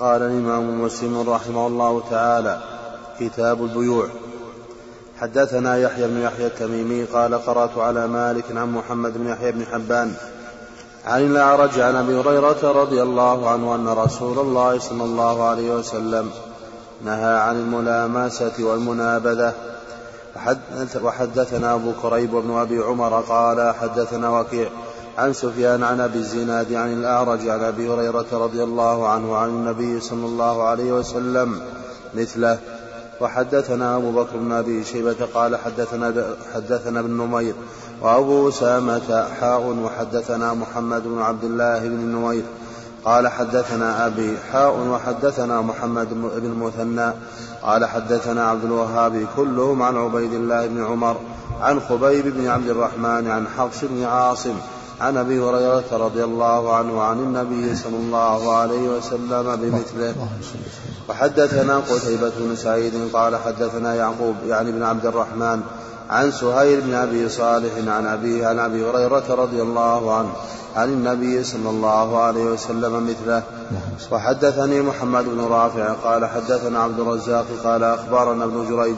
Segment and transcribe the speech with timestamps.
[0.00, 2.60] قال الإمام مسلم رحمه الله تعالى
[3.20, 4.08] كتاب البيوع.
[5.20, 10.14] حدثنا يحيى بن يحيى التميمي قال قرأت على مالك عن محمد بن يحيى بن حبان
[11.06, 16.30] عن الأعرج عن أبي هريرة رضي الله عنه أن رسول الله صلى الله عليه وسلم
[17.04, 19.52] نهى عن الملامسة والمنابذة.
[21.02, 24.68] وحدثنا أبو كريب بن أبي عمر قال حدثنا وكيع
[25.18, 30.00] عن سفيان عن أبي الزناد عن الأعرج عن أبي هريرة رضي الله عنه عن النبي
[30.00, 31.60] صلى الله عليه وسلم
[32.14, 32.58] مثله.
[33.20, 37.54] وحدثنا أبو بكر بن أبي شيبة قال حدثنا حدثنا ابن نمير
[38.00, 42.42] وأبو أسامة حاء وحدثنا محمد بن عبد الله بن نمير
[43.04, 47.12] قال حدثنا أبي حاء وحدثنا محمد بن المثنى
[47.62, 51.16] قال حدثنا عبد الوهاب كلهم عن عبيد الله بن عمر
[51.60, 54.54] عن خبيب بن عبد الرحمن عن حفص بن عاصم
[55.00, 60.14] عن أبي هريرة رضي الله عنه عن النبي صلى الله عليه وسلم بمثله.
[61.08, 65.60] وحدثنا قتيبة بن سعيد قال حدثنا يعقوب يعني بن عبد الرحمن
[66.10, 70.32] عن سهيل بن أبي صالح عن ابيه عن أبي هريرة رضي الله عنه
[70.76, 73.42] عن النبي صلى الله عليه وسلم مثله.
[74.10, 78.96] وحدثني محمد بن رافع قال حدثنا عبد الرزاق قال أخبرنا ابن جريج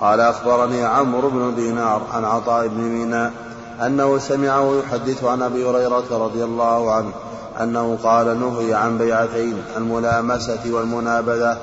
[0.00, 3.32] قال أخبرني عمرو بن دينار عن عطاء بن ميناء
[3.80, 7.12] أنه سمعه يحدث عن أبي هريرة رضي الله عنه
[7.60, 11.58] أنه قال نهي عن بيعتين الملامسة والمنابذة.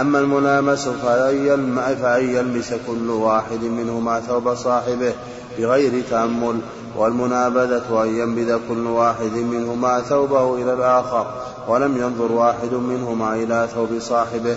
[0.00, 5.14] أما الملامس فأن يلمس كل واحد منهما ثوب صاحبه
[5.58, 6.60] بغير تأمل.
[6.96, 11.34] والمنابذة أن ينبذ كل واحد منهما ثوبه إلى الآخر
[11.68, 14.56] ولم ينظر واحد منهما إلى ثوب صاحبه.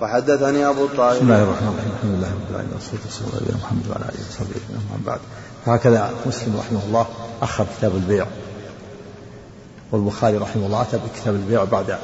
[0.00, 1.92] وحدثني أبو الطاهر بسم الله الرحمن الرحيم.
[1.96, 5.02] الحمد لله رب العالمين والصلاة والسلام على محمد وعلى آله وصحبه أجمعين.
[5.06, 5.20] بعد
[5.66, 7.06] فهكذا مسلم رحمه الله
[7.42, 8.26] أخر كتاب البيع.
[9.92, 11.98] والبخاري رحمه الله أتى بكتاب البيع بعد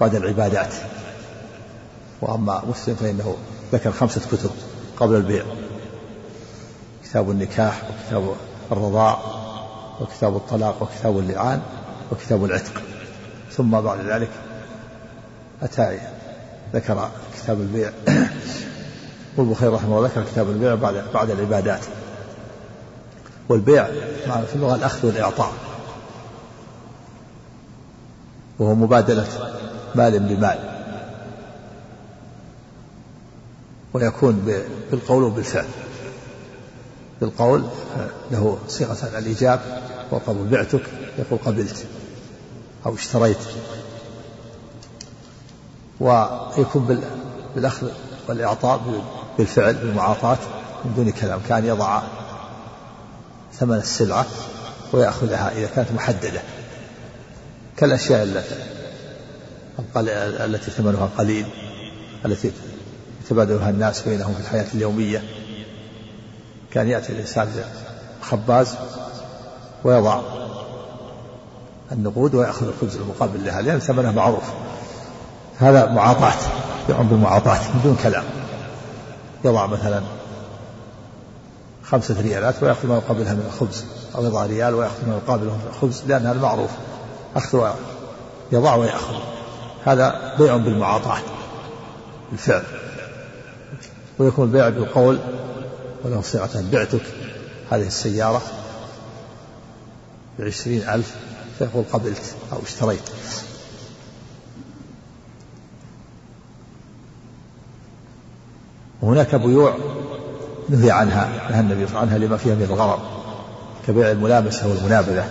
[0.00, 0.74] بعد العبادات.
[2.20, 3.36] وأما مسلم فإنه
[3.72, 4.50] ذكر خمسة كتب
[4.96, 5.44] قبل البيع.
[7.04, 8.34] كتاب النكاح وكتاب
[8.72, 9.18] الرضاع
[10.00, 11.62] وكتاب الطلاق وكتاب اللعان
[12.12, 12.82] وكتاب العتق.
[13.52, 14.30] ثم بعد ذلك
[15.62, 15.98] أتى
[16.74, 17.92] ذكر كتاب البيع.
[19.36, 21.84] والبخاري رحمه الله ذكر كتاب البيع بعد بعد العبادات.
[23.48, 23.84] والبيع
[24.24, 25.52] في اللغة الأخذ والإعطاء.
[28.58, 29.26] وهو مبادلة
[29.94, 30.58] مال بمال.
[33.94, 35.66] ويكون بالقول وبالفعل.
[37.20, 37.64] بالقول
[38.30, 39.60] له صيغة الإيجاب
[40.10, 40.82] وقبل بعتك
[41.18, 41.86] يقول قبلت
[42.86, 43.38] أو اشتريت.
[46.00, 47.02] ويكون
[47.54, 47.90] بالأخذ
[48.28, 49.02] والإعطاء
[49.38, 50.38] بالفعل بالمعاطاة
[50.84, 51.40] من دون كلام.
[51.48, 52.02] كان يضع
[53.54, 54.26] ثمن السلعة
[54.92, 56.40] ويأخذها إذا كانت محددة.
[57.76, 58.54] كالأشياء التي
[60.44, 61.46] التي ثمنها قليل
[62.24, 62.52] التي
[63.24, 65.22] يتبادلها الناس بينهم في الحياة اليومية.
[66.72, 67.48] كان يأتي الإنسان
[68.22, 68.74] خباز
[69.84, 70.20] ويضع
[71.92, 74.44] النقود ويأخذ الخبز المقابل لها لأن ثمنه معروف.
[75.58, 76.34] هذا معاطاة
[76.88, 78.24] يعم بالمعاطاة من دون كلام.
[79.44, 80.02] يضع مثلا
[81.84, 86.02] خمسة ريالات ويأخذ ما يقابلها من الخبز أو يضع ريال ويأخذ ما يقابله من الخبز
[86.06, 86.70] لأن هذا معروف.
[87.36, 87.70] أخذ
[88.52, 89.14] يضع ويأخذ.
[89.84, 91.18] هذا بيع بالمعاطاة
[92.30, 92.62] بالفعل.
[94.18, 95.18] ويكون البيع بالقول
[96.04, 97.02] وله صيغة بعتك.
[97.70, 98.42] هذه السيارة
[100.38, 101.14] بعشرين ألف
[101.58, 103.10] فيقول قبلت أو اشتريت.
[109.02, 109.74] وهناك بيوع
[110.68, 112.98] نهي عنها نهى النبي صلى الله عليه وسلم عنها لما فيها من الغرض
[113.86, 115.24] كبيع الملامسة والمنابذة.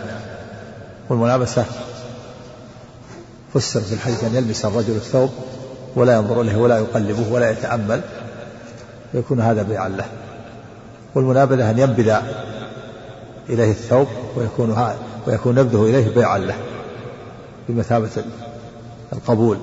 [1.10, 1.66] والملامسة
[3.54, 5.30] فسر في الحديث أن يلبس الرجل الثوب
[5.96, 8.02] ولا ينظر إليه ولا يقلبه ولا يتأمل
[9.12, 10.06] فيكون هذا بيعا له.
[11.16, 12.16] والمنابذة أن ينبذ
[13.50, 14.98] إليه الثوب ويكون هذا
[15.28, 16.56] ويكون نبذه إليه بيعا له
[17.70, 18.10] بمثابة
[19.14, 19.58] القبول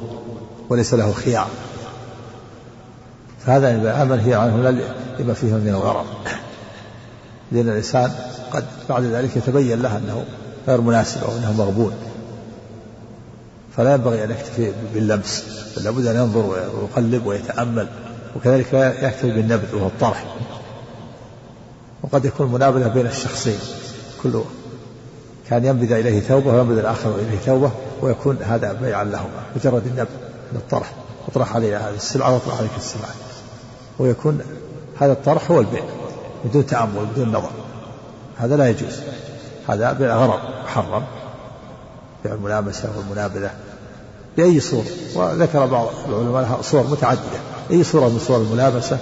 [0.68, 1.48] وليس له خيار.
[3.46, 4.70] فهذا منهي عنه
[5.18, 6.06] لما فيه من الغرض.
[7.52, 8.12] لأن الإنسان
[8.52, 10.24] قد بعد ذلك يتبين له أنه
[10.68, 11.92] غير مناسب أو أنه مغبون.
[13.76, 15.44] فلا ينبغي أن يكتفي باللمس.
[15.76, 17.88] بل لابد أن ينظر ويقلب ويتأمل.
[18.36, 18.72] وكذلك
[19.02, 20.24] يكتفي بالنبذ وهو الطرح.
[22.02, 23.58] وقد يكون منابذة بين الشخصين.
[24.22, 24.42] كل
[25.50, 29.42] كان ينبذ إليه ثوبه وينبذ الآخر إليه ثوبه ويكون هذا بيعا لهما.
[29.56, 30.10] مجرد النبذ
[30.52, 30.92] للطرح
[31.28, 33.10] اطرح علي هذه السلعة واطرح عليك السلعة.
[33.98, 34.40] ويكون
[35.00, 35.82] هذا الطرح هو البيع
[36.44, 37.50] بدون تأمل بدون نظر.
[38.36, 39.00] هذا لا يجوز.
[39.68, 41.02] هذا بيع غرض محرم
[42.24, 43.50] بيع الملامسة والمنابذة
[44.36, 44.86] بأي صورة.
[45.14, 47.40] وذكر بعض العلماء لها صور متعددة.
[47.70, 48.98] أي صورة من صور الملابسة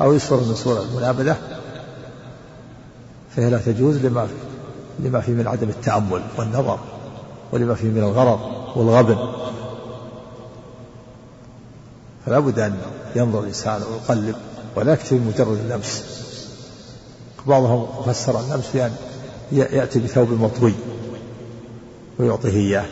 [0.00, 1.36] أو أي صورة من صور المنابذة
[3.36, 4.28] فهي لا تجوز لما
[4.98, 6.78] لما فيه من عدم التأمل والنظر
[7.52, 8.40] ولما فيه من الغرض
[8.76, 9.16] والغبن.
[12.26, 12.76] فلا بد أن
[13.16, 14.36] ينظر الإنسان ويقلب
[14.76, 16.04] ولا يكتفي بمجرد اللمس.
[17.46, 18.92] بعضهم فسر اللمس بأن
[19.52, 20.74] يأتي بثوب مطوي
[22.18, 22.84] ويعطيه إياه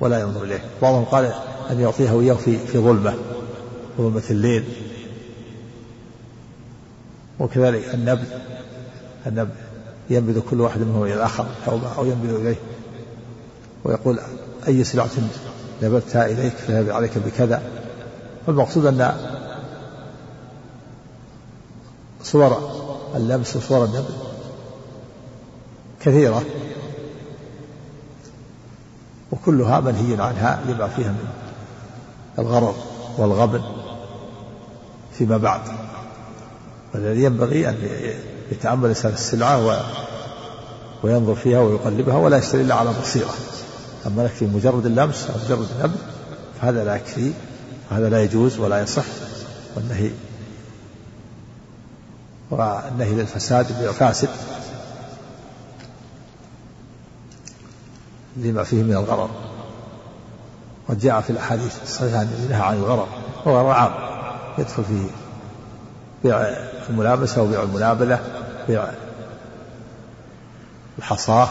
[0.00, 0.64] ولا ينظر إليه.
[0.82, 1.32] بعضهم قال
[1.70, 3.14] أن يعطيه إياه في في ظلمة
[3.98, 4.64] ظلمة الليل.
[7.40, 8.26] وكذلك النبل
[9.26, 9.54] النبل
[10.10, 11.46] ينبذ كل واحد منهم إلى الآخر
[11.98, 12.56] أو ينبذ إليه
[13.84, 14.20] ويقول
[14.68, 15.10] أي سلعة
[15.82, 17.62] نبذتها إليك فهذا عليك بكذا.
[18.46, 19.12] والمقصود أن
[22.22, 22.70] صور
[23.16, 24.14] اللمس وصور النبل
[26.00, 26.42] كثيرة.
[29.32, 31.28] وكلها منهي عنها لما فيها من
[32.38, 32.74] الغرض
[33.18, 33.62] والغبن
[35.12, 35.60] فيما بعد.
[36.94, 37.76] والذي ينبغي أن
[38.52, 39.80] يتأمل الإنسان السلعة و
[41.02, 43.34] وينظر فيها ويقلبها ولا يشتري إلا على بصيرة.
[44.06, 45.98] أما يكفي مجرد اللمس أو مجرد النبل
[46.60, 47.32] فهذا لا يكفي
[47.90, 49.04] وهذا لا يجوز ولا يصح
[49.76, 50.10] والنهي
[52.50, 54.28] والنهي للفساد فاسد
[58.36, 59.30] لما فيه من الغرر.
[60.88, 63.08] قد جاء في الأحاديث الصحيحة أن نهى عن الغرر
[63.44, 63.92] وغرر عام
[64.58, 65.06] يدخل فيه
[66.24, 66.40] بيع
[66.90, 68.20] الملابسة وبيع المنابلة
[68.68, 68.90] بيع
[70.98, 71.48] الحصاة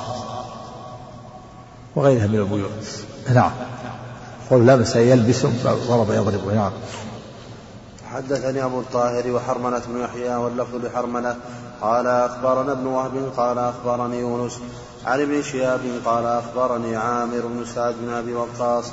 [1.96, 3.06] وغيرها من البيوت.
[3.34, 3.52] نعم.
[4.50, 6.72] قول لبس يلبس ضرب يضرب نعم
[8.12, 11.36] حدثني أبو الطاهر وحرملة بن يحيى واللفظ لحرملة
[11.82, 14.60] قال أخبرنا ابن وهب قال أخبرني يونس.
[15.06, 18.86] عن ابن شهاب قال أخبرني عامر بن سعد بن أبي وقاص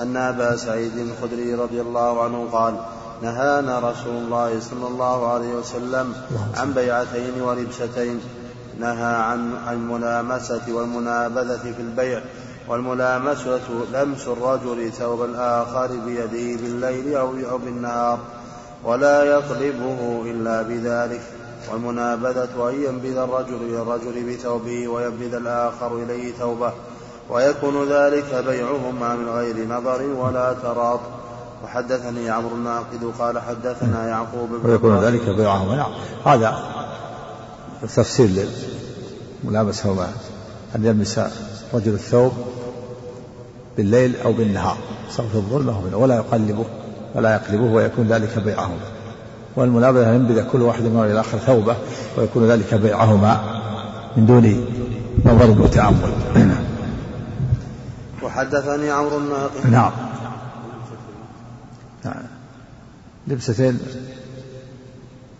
[0.00, 2.74] أن أبا سعيد الخدري رضي الله عنه قال
[3.22, 6.14] نهانا رسول الله صلى الله عليه وسلم
[6.56, 8.20] عن بيعتين ولبستين
[8.80, 12.20] نهى عن الملامسة والمنابذة في البيع
[12.68, 13.60] والملامسة
[13.92, 18.18] لمس الرجل ثوب الآخر بيده بالليل أو بالنهار
[18.84, 21.22] ولا يطلبه إلا بذلك.
[21.72, 26.72] والمنابذة أن ينبذ الرجل إلى الرجل بثوبه وينبذ الآخر إليه ثوبه
[27.30, 31.00] ويكون ذلك بيعهما من غير نظر ولا تراط
[31.64, 35.86] وحدثني عمرو الناقد قال حدثنا يعقوب بن ويكون ذلك بيعهما.
[36.24, 36.81] هذا
[37.82, 38.46] تفسير
[39.44, 40.08] للملابسة
[40.76, 41.20] أن يلمس
[41.74, 42.32] رجل الثوب
[43.76, 44.76] بالليل أو بالنهار
[45.10, 46.64] سواء في الظلمة ولا يقلبه
[47.14, 48.76] ولا يقلبه ويكون ذلك بيعهما.
[49.56, 51.76] والمنابذة أن ينبذ كل واحد منهما إلى الآخر ثوبه
[52.18, 53.40] ويكون ذلك بيعهما
[54.16, 54.66] من دون
[55.24, 56.12] نظر وتأمل.
[58.22, 59.92] وحدثني عمرو الناقد نعم.
[62.04, 62.22] نعم.
[63.26, 63.78] لبستين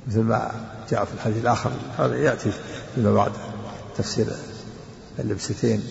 [0.08, 0.50] مثل ما
[0.90, 2.52] جاء في الحديث الآخر هذا يأتي
[2.94, 3.32] فيما بعد
[3.96, 4.26] تفسير
[5.18, 5.82] اللبستين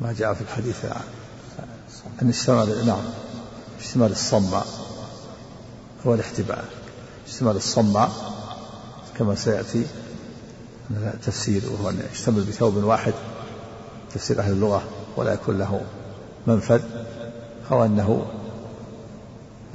[0.00, 0.84] ما جاء في الحديث
[2.22, 3.02] أن اشتمل نعم
[3.80, 4.66] اشتمال الصماء
[6.06, 6.64] هو الاحتباء.
[7.28, 8.12] اشتمال الصماء
[9.18, 9.86] كما سيأتي
[11.26, 13.14] تفسير وهو أن يشتمل بثوب واحد
[14.14, 14.82] تفسير أهل اللغة
[15.16, 15.80] ولا يكون له
[16.46, 16.82] منفذ
[17.70, 18.26] أو أنه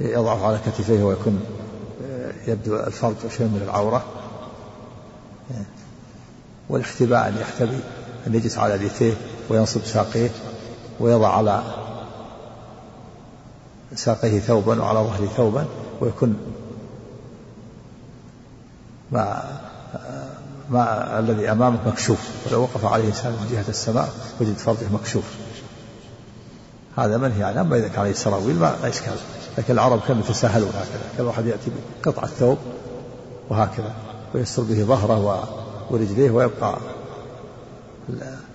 [0.00, 1.40] يضعه على كتفيه ويكون
[2.46, 4.04] يبدو الفرج شيء من العورة.
[6.68, 7.78] والاحتباء أن يحتبي
[8.26, 9.14] أن يجلس على ليتيه
[9.48, 10.30] وينصب ساقيه
[11.00, 11.62] ويضع على
[13.94, 15.66] ساقيه ثوبا وعلى ظهره ثوبا
[16.00, 16.36] ويكون
[19.12, 19.42] ما
[20.70, 22.18] ما الذي امامك مكشوف.
[22.46, 24.08] ولو وقف عليه إنسان من جهة السماء
[24.40, 25.24] وجد فرجه مكشوف.
[26.96, 29.16] هذا منهي عنه أما إذا كان عليه سراويل ما إشكال.
[29.58, 31.10] لكن العرب كانوا يتساهلون هكذا.
[31.16, 31.70] كان واحد يأتي
[32.02, 32.58] بقطعة ثوب
[33.48, 33.92] وهكذا
[34.34, 35.48] ويستر به ظهره
[35.90, 36.78] ورجليه ويبقى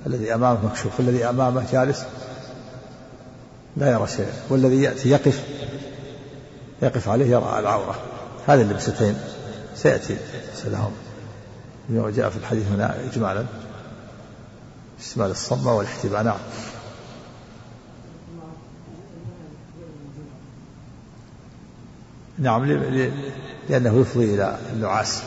[0.08, 1.00] الذي أمامه مكشوف.
[1.00, 2.04] الذي أمامه جالس
[3.78, 4.34] لا يرى شيئا.
[4.50, 5.44] والذي يأتي يقف
[6.82, 7.96] يقف عليه يرى العورة.
[8.48, 9.18] هذه اللبستين
[9.76, 10.18] سيأتي
[11.90, 13.46] بما جاء في الحديث هنا إجمالا.
[15.02, 16.24] استعمال الصمة والاحتباء.
[16.24, 16.38] نعم.
[22.38, 22.66] نعم
[23.70, 25.22] لأنه يفضي إلى النعاس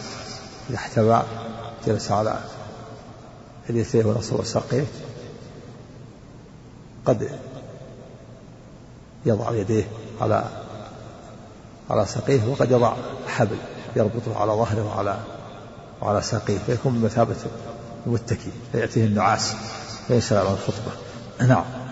[0.71, 1.23] إذا احتوى
[1.87, 2.39] جلس على
[3.71, 4.85] اليتيه ونصب ساقيه
[7.05, 7.31] قد
[9.27, 9.85] يضع يديه
[10.21, 10.45] على
[11.91, 12.97] على ساقيه وقد يضع
[13.29, 13.57] حبل
[13.97, 15.19] يربطه على ظهره وعلى
[16.03, 17.37] وعلى ساقيه فيكون بمثابة
[18.07, 19.55] المتكي فيأتيه النعاس
[20.11, 20.93] ليس على الخطبة.
[21.41, 21.86] نعم.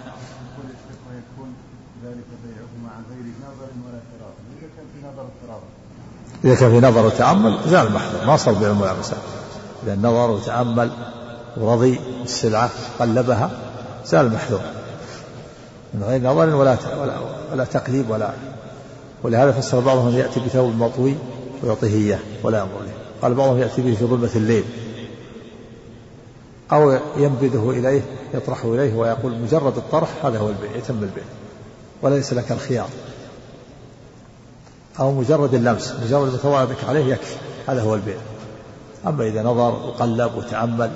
[6.45, 9.16] إذا كان في نظر وتأمل زال المحذور ما صار بيع الملامسة
[9.87, 10.90] إذا نظر وتأمل
[11.57, 13.50] ورضي بالسلعة قلبها
[14.07, 14.61] زال المحذور.
[15.95, 17.14] من غير نظر ولا ولا,
[17.52, 18.31] ولا تقليب ولا
[19.23, 21.14] ولهذا فسر بعضهم يأتي بثوب مطوي
[21.62, 22.95] ويعطيه إياه ولا ينظر إليه.
[23.23, 24.64] قال بعضهم يأتي به في ظلمة الليل.
[26.73, 28.02] أو ينبذه إليه
[28.35, 31.25] يطرحه إليه ويقول مجرد الطرح هذا هو البيع يتم البيع
[32.02, 32.88] وليس لك الخيار.
[35.00, 37.36] أو مجرد اللمس مجرد متواضعك عليه يكفي.
[37.68, 38.16] هذا هو البيع.
[39.06, 40.90] أما إذا نظر وقلب وتأمل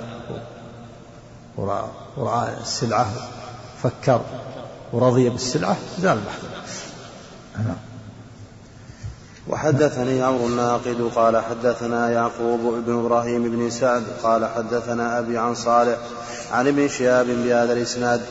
[2.17, 3.07] ورأى السلعة
[3.83, 4.21] فكر
[4.93, 6.49] ورضي بالسلعة زال المحذور.
[7.57, 7.75] نعم
[9.47, 15.97] وحدثني عمرو الناقد قال حدثنا يعقوب بن إبراهيم بن سعد قال حدثنا أبي عن صالح
[16.51, 18.21] عن ابن شهاب بهذا الإسناد.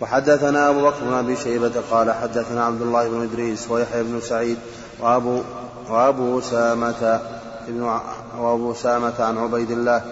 [0.00, 4.58] وحدثنا أبو بكر بن أبي شيبة قال حدثنا عبد الله بن إدريس ويحيى بن سعيد
[5.00, 5.40] وابو
[5.90, 7.20] وأبو سامة
[7.68, 7.98] ابن
[8.38, 10.02] وأبو سامة عن عبيد الله.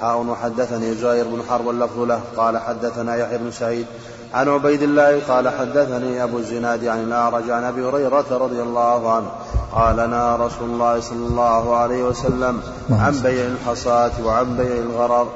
[0.00, 2.20] حاء وحدثني زهير بن حرب اللفظ له.
[2.36, 3.86] قال حدثنا يحيى بن سعيد
[4.34, 5.20] عن عبيد الله.
[5.28, 9.30] قال حدثني أبو الزناد عن الأعرج عن أبي هريرة رضي الله عنه.
[9.72, 12.62] قال نهى رسول الله صلى الله عليه وسلم.
[12.90, 15.28] عن بيع الحصاة وعن بيع الغرر.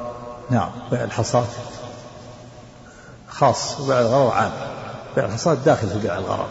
[0.51, 1.45] نعم بيع الحصاة.
[3.39, 4.53] خاص وبيع الغرر عام.
[5.17, 6.49] بيع الحصاة داخل في بيع الغرر.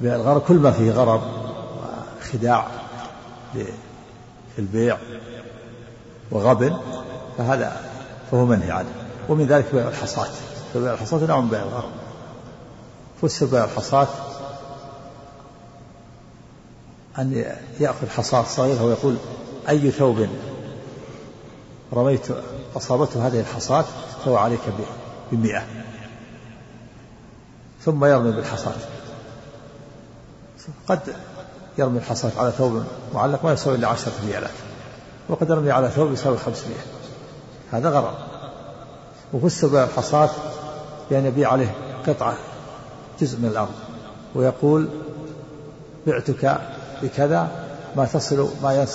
[0.00, 1.22] بيع الغرر كل ما فيه غرر
[2.32, 2.66] خداع
[3.52, 4.98] في البيع
[6.30, 6.76] وغبن
[7.38, 7.76] فهذا
[8.30, 8.92] فهو منهي عنه.
[9.28, 10.28] ومن ذلك بيع الحصاة
[10.74, 11.90] فبيع الحصاة نوع من بيع الغرر.
[13.22, 14.08] فسر بيع الحصاة
[17.18, 17.44] أن
[17.80, 19.16] يأخذ حصاة صغيرة ويقول
[19.68, 20.26] أي ثوب
[21.92, 22.26] رميت
[22.76, 23.84] أصابته هذه الحصاة
[24.24, 24.60] فهو عليك
[25.32, 25.62] بمئة.
[27.84, 28.74] ثم يرمي بالحصاة
[30.88, 31.00] قد
[31.78, 34.50] يرمي الحصاة على ثوب معلق ما يساوي إلا عشرة ريالات.
[35.28, 36.84] وقد يرمي على ثوب يساوي خمسمائة
[37.72, 38.14] هذا غرر
[39.32, 40.30] وفسر بيع الحصاة
[41.10, 41.74] بأن يبيع عليه
[42.06, 42.36] قطعة
[43.20, 43.74] جزء من الأرض.
[44.34, 44.88] ويقول
[46.06, 46.60] بعتك
[47.02, 47.50] بكذا
[47.96, 48.86] ما تصل ما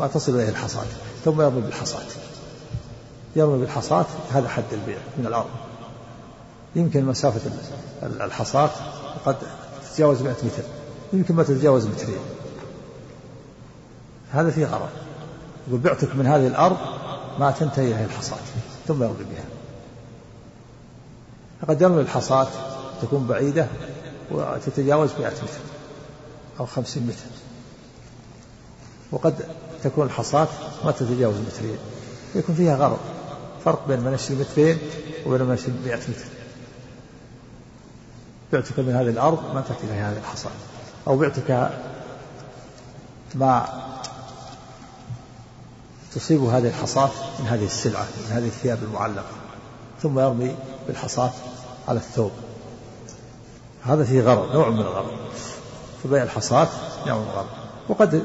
[0.00, 0.84] ما تصل إليه الحصاة
[1.24, 2.02] ثم يرمي بالحصاة
[3.36, 5.50] يرمي بالحصاة هذا حد البيع من الأرض.
[6.76, 7.50] يمكن مسافة
[8.02, 8.70] الحصاة
[9.26, 9.36] قد
[9.90, 10.62] تتجاوز 100 متر.
[11.12, 12.18] يمكن ما تتجاوز مترين
[14.32, 14.88] هذا فيه غرض.
[15.68, 16.76] يقول بعتك من هذه الأرض
[17.38, 18.38] ما تنتهي إليه الحصاة.
[18.88, 19.44] ثم يرمي بها.
[21.62, 22.48] فقد يرمي الحصاة
[23.02, 23.66] تكون بعيدة
[24.30, 25.60] وتتجاوز 100 متر
[26.60, 27.36] أو 50 متر.
[29.12, 29.34] وقد
[29.84, 30.48] تكون الحصاة
[30.84, 31.78] ما تتجاوز مترين.
[32.34, 32.98] يكون فيها غرض.
[33.64, 34.78] فرق بين من يشتري مترين
[35.26, 36.24] وبين من يشتري 100 متر.
[38.52, 40.50] بعتك من هذه الأرض ما تأتي إليها هذه الحصاة
[41.06, 41.70] أو بعتك
[43.34, 43.66] ما
[46.14, 47.10] تصيب هذه الحصاة
[47.40, 49.24] من هذه السلعة من هذه الثياب المعلقة.
[50.02, 51.30] ثم يرمي بالحصاة
[51.88, 52.30] على الثوب.
[53.84, 55.12] هذا فيه غرض نوع من الغرض.
[56.04, 56.68] فبيع الحصاة
[57.06, 57.46] نوع من الغرض.
[57.88, 58.22] وقد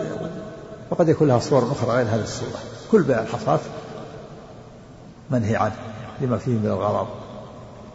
[0.92, 2.60] وقد يكون لها صور أخرى غير هذه الصورة.
[2.92, 3.60] كل بيع الحصاة
[5.30, 5.76] منهي عنه
[6.22, 7.08] لما فيه من الغرض.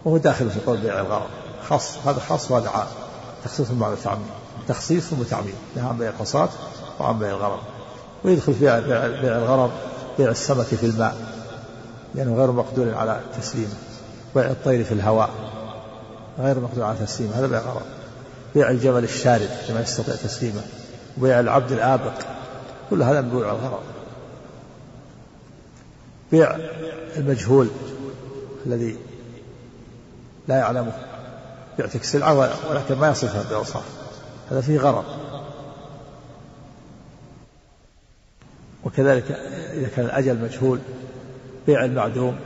[0.05, 1.31] وهو داخل في قول بيع الغرض.
[1.69, 2.87] خاص هذا خاص وهذا عام.
[3.45, 3.95] تخصيص مع
[4.69, 6.49] تخصيص وتعميم نهى عن بيع الحصاة
[7.01, 7.59] وعن بيع الغرض.
[8.25, 8.79] ويدخل في بيع,
[9.09, 9.71] بيع الغرض
[10.19, 11.17] بيع السمك في الماء.
[12.15, 13.75] لأنه غير مقدور على تسليمه.
[14.35, 15.31] بيع الطير في الهواء.
[16.39, 17.39] غير مقدور على تسليمه.
[17.39, 17.87] هذا بيع غرض
[18.55, 20.63] بيع الجمل الشارد كما يستطيع تسليمه.
[21.19, 22.13] وبيع العبد الآبق.
[22.91, 23.83] كل هذا من بيوع الغرض.
[26.33, 26.57] بيع
[27.17, 27.69] المجهول
[28.67, 28.99] الذي
[30.49, 31.14] لا يعلمه.
[31.79, 32.35] يعطيك سلعة
[32.71, 33.85] ولكن ما يصفها بأوصاف.
[34.51, 35.05] هذا فيه غرض.
[38.85, 39.31] وكذلك
[39.73, 40.79] إذا كان الأجل مجهول
[41.67, 42.37] بيع المعدوم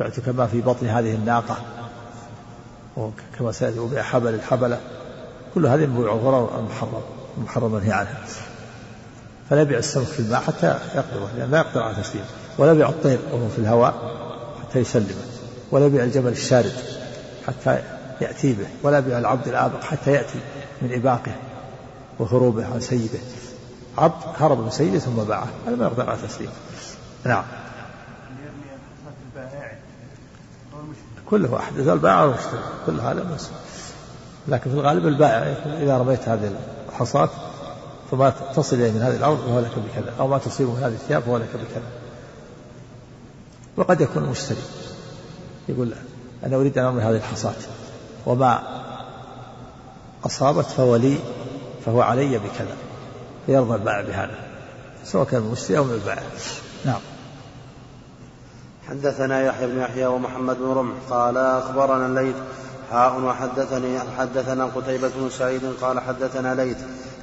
[0.00, 1.56] بعتك ما في بطن هذه الناقة
[2.96, 4.80] وكما سيأتي وبيع حبل الحبلة.
[5.54, 7.02] كل هذه من بيوع الغرر المحرم
[7.38, 8.18] المحرم منهي عنها
[9.50, 12.26] فلا يبيع السمك في الماء حتى يقدره لأن لا يقدر على تسليمه
[12.58, 13.94] ولا يبيع الطير وهو في الهواء
[14.62, 15.24] حتى يسلمه.
[15.70, 16.72] ولا يبيع الجمل الشارد
[17.46, 17.82] حتى
[18.20, 20.38] يأتي به ولا يبيع العبد الآبق حتى يأتي
[20.82, 21.32] من إباقه
[22.18, 23.18] وهروبه عن سيده.
[23.98, 26.52] عبد هرب من سيده ثم باعه هذا ما يقدر على تسليمه
[27.24, 27.44] نعم.
[31.30, 33.48] كله واحد إذا البائع والمشتري كل هذا بس
[34.48, 35.38] لكن في الغالب البائع
[35.82, 36.52] إذا رميت هذه
[36.88, 37.28] الحصاة
[38.10, 40.12] فما تصل إليه من هذه الأرض فهو لك بكذا.
[40.20, 41.82] أو ما تصيبه من هذه الثياب فهو لك بكذا.
[43.76, 44.62] وقد يكون المشتري
[45.68, 45.94] يقول
[46.46, 47.54] أنا أريد أن أرمي هذه الحصاة.
[48.26, 48.62] وما
[50.26, 51.18] أصابت فهو لي
[51.86, 52.76] فهو علي بكذا
[53.46, 54.38] فيرضى البائع بهذا
[55.04, 56.22] سواء كان المشتري أو من البائع.
[56.84, 57.00] نعم.
[58.88, 62.36] حدثنا يحيى بن يحيى ومحمد بن رمح قال أخبرنا الليث
[62.90, 66.76] حاء وحدثني حدثنا قتيبة بن سعيد قال حدثنا ليث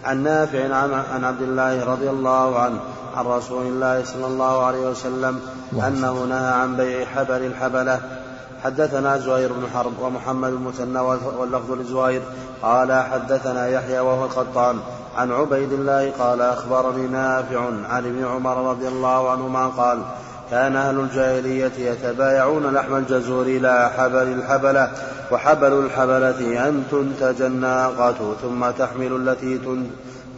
[0.03, 0.75] عن نافع
[1.13, 2.79] عن عبد الله رضي الله عنه
[3.15, 5.39] عن رسول الله صلى الله عليه وسلم
[5.74, 8.20] أنه نهى عن بيع حبل الحبلة
[8.63, 11.00] حدثنا زهير بن حرب ومحمد المثنى
[11.39, 12.22] واللفظ لزهير
[12.62, 14.80] قال حدثنا يحيى وهو القطان
[15.18, 20.00] عن عبيد الله قال أخبرني نافع عن ابن عمر رضي الله عنهما قال
[20.51, 24.91] كان أهل الجاهلية يتبايعون لحم الجزور إلى حبل الحبلة
[25.32, 29.91] وحبل الحبلة أن تنتج الناقة ثم تحمل التي تنتج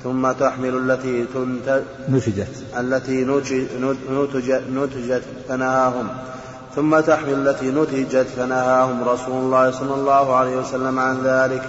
[0.04, 6.08] ثم تحمل التي تنتج نتجت التي نتجت, نتجت فنهاهم
[6.76, 11.64] ثم تحمل التي نتجت فنهاهم رسول الله صلى الله عليه وسلم عن ذلك.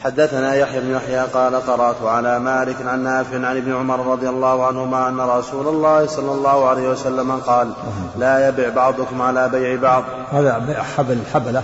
[0.00, 4.66] حدثنا يحيى بن يحيى قال قرأت على مالك عن نافع عن ابن عمر رضي الله
[4.66, 7.72] عنهما أن رسول الله صلى الله عليه وسلم قال
[8.18, 10.04] لا يبع بعضكم على بيع بعض.
[10.30, 11.62] هذا حبل الحبله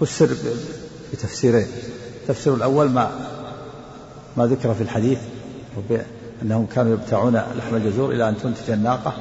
[0.00, 0.28] فسر
[1.12, 1.66] بتفسيرين.
[2.22, 3.10] التفسير الأول ما
[4.36, 5.18] ما ذكر في الحديث
[6.42, 9.14] أنهم كانوا يبتاعون لحم الجزور إلى أن تنتج الناقة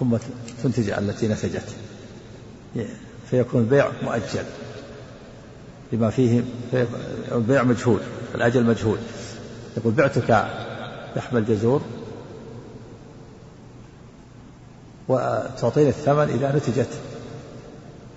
[0.00, 0.16] ثم
[0.62, 1.68] تنتج التي نتجت.
[3.30, 4.44] فيكون البيع مؤجل
[5.92, 6.44] بما فيه
[7.32, 8.00] البيع مجهول
[8.34, 8.98] الأجل مجهول.
[9.76, 10.46] يقول بعتك
[11.16, 11.82] لحم الجزور
[15.08, 16.90] وتعطيني الثمن إذا نتجت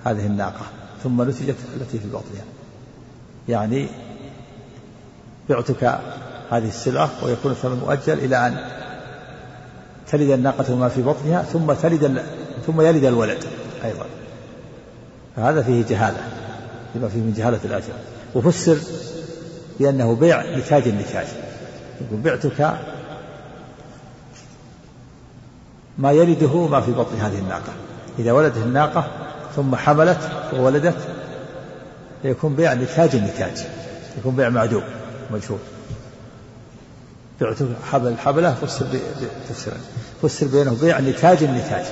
[0.06, 0.65] هذه الناقة
[1.04, 2.46] ثم نتجت التي في بطنها.
[3.50, 3.88] يعني
[5.50, 6.00] بعتك
[6.51, 8.57] هذه السلعة ويكون الثمن مؤجل إلى أن
[10.11, 12.23] تلد الناقة ما في بطنها ثم تلد
[12.67, 13.43] ثم يلد الولد
[13.85, 14.05] أيضا.
[15.36, 16.17] فهذا فيه جهالة
[16.95, 17.93] لما فيه من جهالة الأجر.
[18.36, 18.77] وفسر
[19.79, 21.27] بأنه بيع نتاج النتاج.
[22.01, 22.77] يقول بعتك
[25.97, 27.73] ما يلده ما في بطن هذه الناقة.
[28.19, 29.08] إذا ولدت الناقة
[29.55, 30.97] ثم حملت وولدت
[32.23, 33.65] يكون بيع نتاج النتاج
[34.17, 34.84] يكون بيع معدوم
[35.31, 35.60] مجهول.
[37.41, 38.86] بعتك حبل الحبلة فسر
[39.50, 39.80] بتفسيرين
[40.21, 41.86] فسر بينه بيع نتاج النتاج.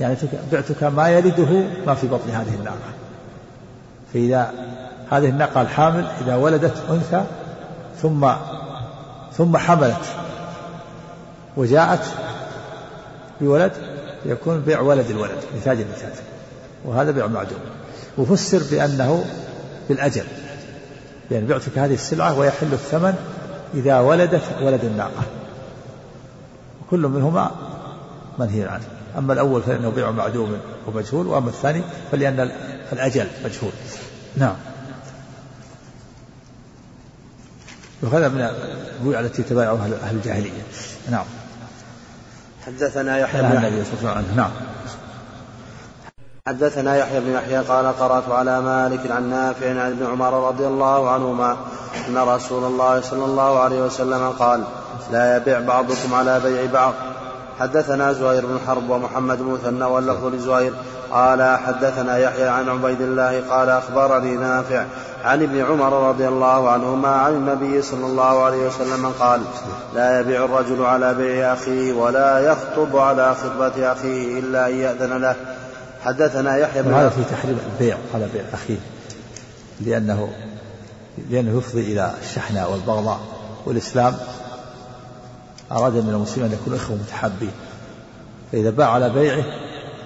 [0.00, 0.16] يعني
[0.52, 2.90] بعتك ما يلده ما في بطن هذه الناقة.
[4.14, 4.52] فإذا
[5.10, 7.24] هذه الناقة الحامل إذا ولدت أنثى
[8.02, 8.32] ثم
[9.36, 10.04] ثم حملت
[11.56, 12.04] وجاءت
[13.40, 13.72] بولد
[14.26, 16.12] يكون بيع ولد الولد نتاج النتاج.
[16.84, 17.58] وهذا بيع معدوم.
[18.18, 19.24] وفسر بأنه
[19.88, 20.24] بالأجل.
[21.30, 23.14] يعني بعتك هذه السلعة ويحل الثمن
[23.74, 25.22] إذا ولدت ولد الناقة.
[26.82, 27.50] وكل منهما
[28.38, 28.84] منهي عنه.
[29.18, 31.82] أما الأول فإنه بيع معدوم ومجهول وأما الثاني
[32.12, 32.50] فلأن
[32.92, 33.72] الأجل مجهول.
[34.36, 34.56] نعم.
[38.02, 38.40] وهذا من
[39.00, 40.62] البيوع التي تبايعها أهل الجاهلية.
[41.10, 41.24] نعم.
[42.66, 44.36] حدثنا يحيى بن النبي صلى الله عليه وسلم.
[44.36, 44.50] نعم.
[46.48, 51.10] حدثنا يحيى بن يحيى قال قرأت على مالك عن نافع عن ابن عمر رضي الله
[51.10, 51.56] عنهما
[52.08, 54.64] أن رسول الله صلى الله عليه وسلم قال
[55.12, 56.92] لا يبيع بعضكم على بيع بعض.
[57.60, 60.72] حدثنا زهير بن حرب ومحمد مثنى واللفظ لزهير.
[61.10, 64.84] قال حدثنا يحيى عن عبيد الله قال أخبرني نافع
[65.24, 69.40] عن ابن عمر رضي الله عنهما عن النبي صلى الله عليه وسلم قال
[69.94, 75.36] لا يبيع الرجل على بيع أخيه ولا يخطب على خطبة أخيه إلا أن يأذن له.
[76.04, 78.78] حدثنا يحيى بن هذا في تحريم البيع على بيع أخيه
[79.80, 80.28] لأنه
[81.30, 83.20] لأنه يفضي إلى الشحناء والبغضاء.
[83.66, 84.16] والإسلام
[85.72, 87.52] أراد من المسلمين أن يكونوا إخوة متحابين.
[88.52, 89.44] فإذا باع على بيعه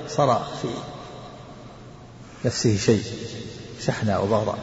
[0.08, 0.68] صار في
[2.44, 3.02] نفسه شيء
[3.80, 4.58] شحنة وبغضاء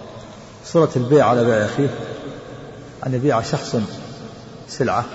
[0.65, 1.89] صورة البيع على بيع أخيه
[3.07, 3.75] أن يبيع شخص
[4.67, 5.05] سلعة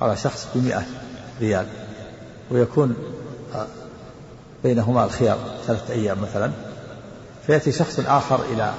[0.00, 0.86] على شخص بمئة
[1.40, 1.66] ريال
[2.50, 2.96] ويكون
[4.62, 6.50] بينهما الخيار ثلاثة أيام مثلا.
[7.46, 8.74] فيأتي شخص آخر إلى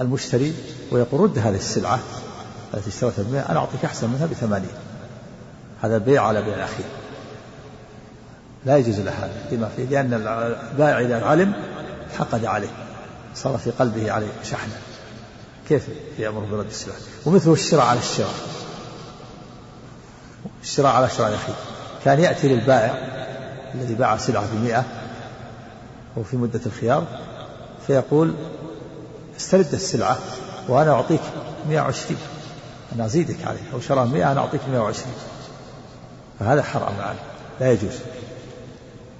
[0.00, 0.54] المشتري
[0.92, 1.98] ويقول رد هذه السلعة
[2.74, 4.70] التي اشتريتها بمئة أنا أعطيك أحسن منها بثمانين.
[5.82, 6.84] هذا بيع على بيع أخيه
[8.64, 10.14] لا يجوز له هذا لما فيه لأن
[10.72, 11.52] البائع إذا علم
[12.18, 12.68] حقد عليه.
[13.34, 14.78] صار في قلبه عليه شحنة.
[15.68, 15.88] كيف
[16.18, 18.34] يأمر برد السلعة؟ ومثله الشراء على الشراء.
[20.62, 21.54] الشراء على شراء أخيه
[22.06, 22.94] كان يأتي للبائع
[23.74, 24.84] الذي باع سلعة بمئة
[26.16, 27.04] وفي مدة الخيار
[27.86, 28.34] فيقول
[29.36, 30.18] استرد السلعة
[30.68, 31.20] وأنا أعطيك
[31.68, 32.20] 120
[32.94, 35.14] أنا أزيدك عليه أو شرى 100 أنا أعطيك 120
[36.38, 37.18] فهذا حرام عليه
[37.60, 37.98] لا يجوز.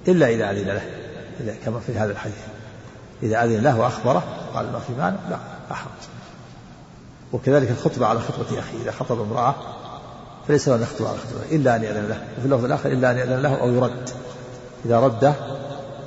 [0.07, 0.81] إلا إذا أذن له
[1.39, 2.37] إذا كما في هذا الحديث.
[3.23, 4.23] إذا أذن له وأخبره
[4.53, 5.37] قال ما في مانع لا
[5.69, 5.91] لا حرج
[7.33, 9.55] وكذلك الخطبة على خطبة أخيه إذا خطب امرأة
[10.47, 12.21] فليس له على خطبة إلا أن يأذن له.
[12.37, 14.09] وفي اللفظ الآخر إلا أن يأذن له أو يرد.
[14.85, 15.33] إذا رده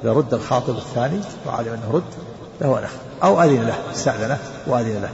[0.02, 2.02] إذا رد الخاطب الثاني وعلم أنه رد
[2.60, 2.84] له أن
[3.22, 5.10] أو أذن له استأذنه وأذن له.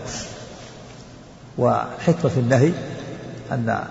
[1.59, 2.73] وحكمة النهي
[3.53, 3.85] أن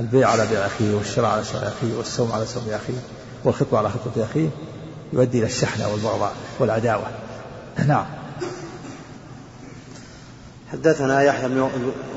[0.00, 2.98] البيع على بيع أخيه والشراء على شراء أخيه والسوم على سوم أخيه
[3.44, 4.48] والخطبة على خطبة أخيه
[5.12, 7.06] يؤدي إلى الشحنة والبغضاء والعداوة.
[7.86, 8.06] نعم.
[10.72, 11.68] حدثنا يحيى بن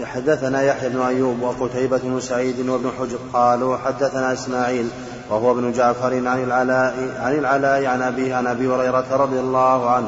[0.04, 4.90] حدثنا يحيى بن أيوب وقتيبة بن سعيد وابن حجر قالوا حدثنا إسماعيل
[5.30, 10.08] وهو ابن جعفر عن العلاء عن العلاء عن ابيه عن أبي هريرة رضي الله عنه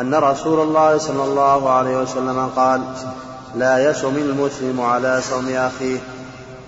[0.00, 2.82] أن رسول الله صلى الله عليه وسلم قال
[3.56, 5.98] لا يصوم المسلم على صوم أخيه.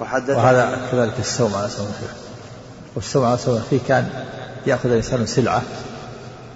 [0.01, 2.17] وحدث وهذا كذلك الصوم على صوم أخيه.
[2.95, 4.09] والصوم على صوم أخيه كان
[4.67, 5.63] يأخذ الإنسان سلعة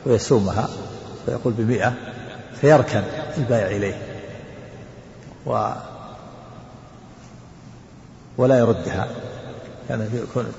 [0.07, 0.69] ويسومها
[1.27, 1.93] فيقول بمئة
[2.61, 3.03] فيركن
[3.39, 4.16] البائع إليه.
[5.47, 5.71] و
[8.39, 9.09] ولا يردها.
[9.89, 10.53] كان يكون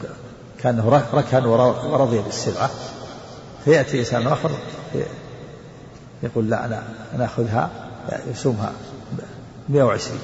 [0.63, 2.69] كانه ركن ورضي بالسلعة.
[3.65, 4.51] فيأتي إنسان آخر
[6.23, 6.83] يقول لا أنا
[7.15, 7.69] أنا أخذها
[8.31, 8.71] يسومها
[9.69, 10.19] 120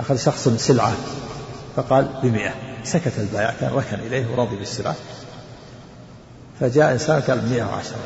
[0.00, 0.92] أخذ شخص سلعة
[1.76, 2.54] فقال بمئة.
[2.84, 4.94] سكت البائع كان ركن إليه ورضي بالسلعة.
[6.60, 7.96] فجاء إنسان قال 110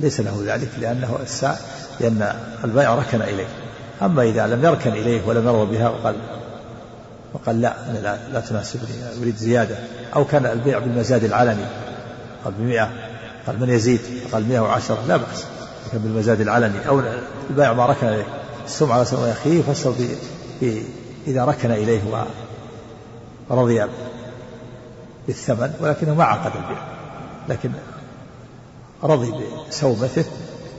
[0.00, 1.18] ليس له ذلك لأنه
[2.00, 3.48] لأن البائع ركن إليه.
[4.02, 6.16] أما إذا لم يركن إليه ولم يرضى بها وقال
[7.34, 9.76] وقال لا أنا لا, لا تناسبني أريد زيادة.
[10.14, 11.64] أو كان البيع بالمزاد العلني
[12.44, 12.90] قال بمئة
[13.46, 14.00] قال من يزيد؟
[14.32, 14.98] قال مئة وعشرة.
[15.08, 15.44] لا بأس
[15.92, 16.88] كان بالمزاد العلني.
[16.88, 17.02] أو
[17.50, 18.26] البائع ما ركن إليه.
[18.64, 19.94] السمعة على سمع أخيه فسر
[21.26, 22.00] إذا ركن إليه
[23.50, 23.86] ورضي
[25.26, 26.82] بالثمن ولكنه ما عقد البيع
[27.48, 27.70] لكن
[29.02, 29.32] رضي
[29.68, 30.24] بسومته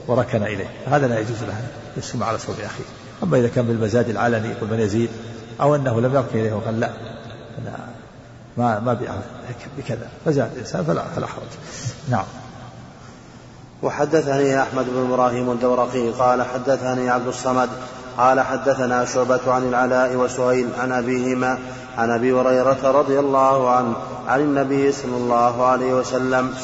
[0.06, 0.68] وركن إليه.
[0.86, 1.54] هذا لا يجوز له
[1.96, 3.01] يسمع على صوم أخيه.
[3.22, 5.10] أما إذا كان بالمزاد العلني يقول من يزيد
[5.60, 6.90] أو أنه لم يركن إليه وقال لا
[7.58, 7.78] أنا
[8.56, 8.98] ما ما
[9.78, 10.08] بكذا.
[10.24, 11.42] فزاد الإنسان فلا فلا حرج.
[12.10, 12.24] نعم.
[13.82, 17.68] وحدثني أحمد بن إبراهيم الدورقي قال حدثني عبد الصمد
[18.18, 21.58] قال حدثنا شعبة عن العلاء وسهيل عن أبيهما
[21.98, 23.94] عن أبي هريرة رضي الله عنه
[24.28, 26.54] عن النبي صلى الله عليه وسلم.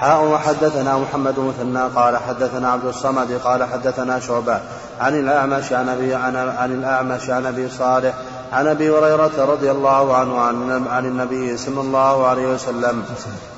[0.00, 4.60] حاء وحدثنا محمد مثنى قال حدثنا عبد الصمد قال حدثنا شعبة
[5.00, 8.14] عن الأعمش عن أبي عن, عن الأعمش عن أبي صالح
[8.52, 13.04] عن أبي هريرة رضي الله عنه عن, عن النبي صلى الله عليه وسلم.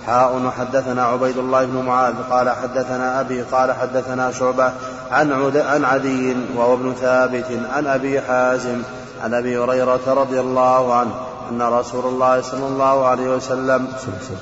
[0.07, 4.73] حاء وحدثنا عبيد الله بن معاذ قال حدثنا أبي قال حدثنا شعبة
[5.11, 8.83] عن عد عن عدي وهو ابن ثابت عن أبي حازم
[9.25, 11.30] عن أبي هريرة رضي الله عنه.
[11.51, 13.89] أن رسول الله صلى الله عليه وسلم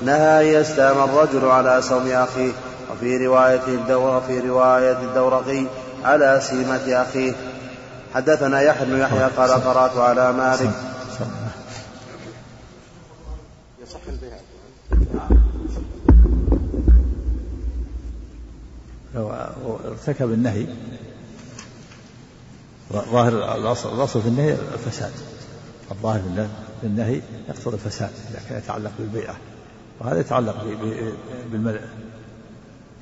[0.01, 2.51] نهى أن يستأم الرجل على صوم أخيه
[2.91, 5.65] وفي رواية الدور وفي رواية الدورقي
[6.03, 7.33] على سيمة أخيه.
[8.13, 10.71] حدثنا يحيى بن يحيى قال قرأت على مالك.
[13.83, 14.33] يصح البيع
[19.15, 19.31] لو
[19.85, 20.67] ارتكب النهي.
[22.93, 25.11] ظاهر الأصل في النهي الفساد.
[25.91, 26.47] الظاهر في النهي
[26.83, 29.35] يقتضي الفساد إذا كان يتعلق بالبيعه
[29.99, 30.77] وهذا يتعلق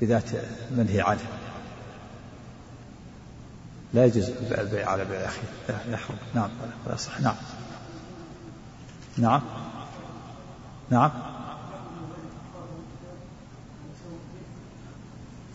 [0.00, 0.30] بذات
[0.70, 1.20] منهي عنه.
[3.94, 6.16] لا يجوز البيع على بيع اخيه يحرم.
[6.34, 6.50] نعم
[6.86, 7.20] ولا صح.
[7.20, 7.34] نعم.
[9.18, 9.42] نعم.
[10.90, 11.10] نعم.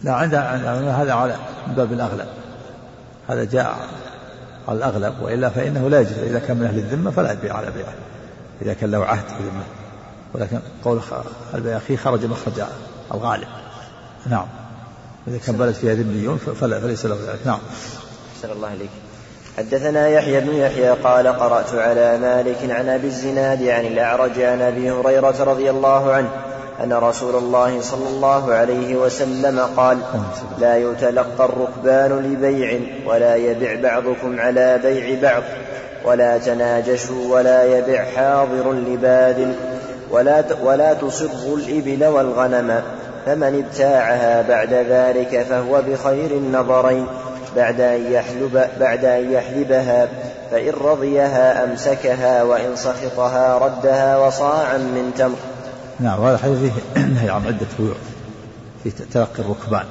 [0.03, 2.27] لا عند هذا على باب الأغلب.
[3.27, 3.87] هذا جاء
[4.67, 6.17] على الأغلب وإلا فإنه لا يجوز.
[6.17, 7.93] إذا كان من أهل الذمة فلا يبيع على بيعه.
[8.61, 9.63] إذا كان له عهد بذمة
[10.33, 10.99] ولكن قول
[11.65, 12.63] أخيه خرج مخرج
[13.13, 13.47] الغالب.
[14.29, 14.45] نعم.
[15.27, 17.39] إذا كان بلد فيها ذميون فليس له ذلك.
[17.45, 17.59] نعم.
[18.35, 18.89] أحسن الله عليك
[19.57, 24.91] حدثنا يحيى بن يحيى قال قرأت على مالك عن أبي الزناد عن الأعرج عن أبي
[24.91, 26.29] هريرة رضي الله عنه
[26.83, 29.97] أن رسول الله صلى الله عليه وسلم قال
[30.59, 35.43] لا يتلقى الركبان لبيع ولا يبع بعضكم على بيع بعض.
[36.05, 39.55] ولا تناجشوا ولا يبع حاضر لباد
[40.11, 42.81] ولا ولا تصبوا الإبل والغنم
[43.25, 47.07] فمن ابتاعها بعد ذلك فهو بخير النظرين.
[47.55, 50.07] بعد أن يحلب بعد أن يحلبها
[50.51, 55.37] فإن رضيها أمسكها وإن سخطها ردها وصاعا من تمر.
[55.99, 57.95] نعم وهذا الحديث فيه نهي عن عدة بيوع.
[58.83, 59.85] في تلقي الركبان.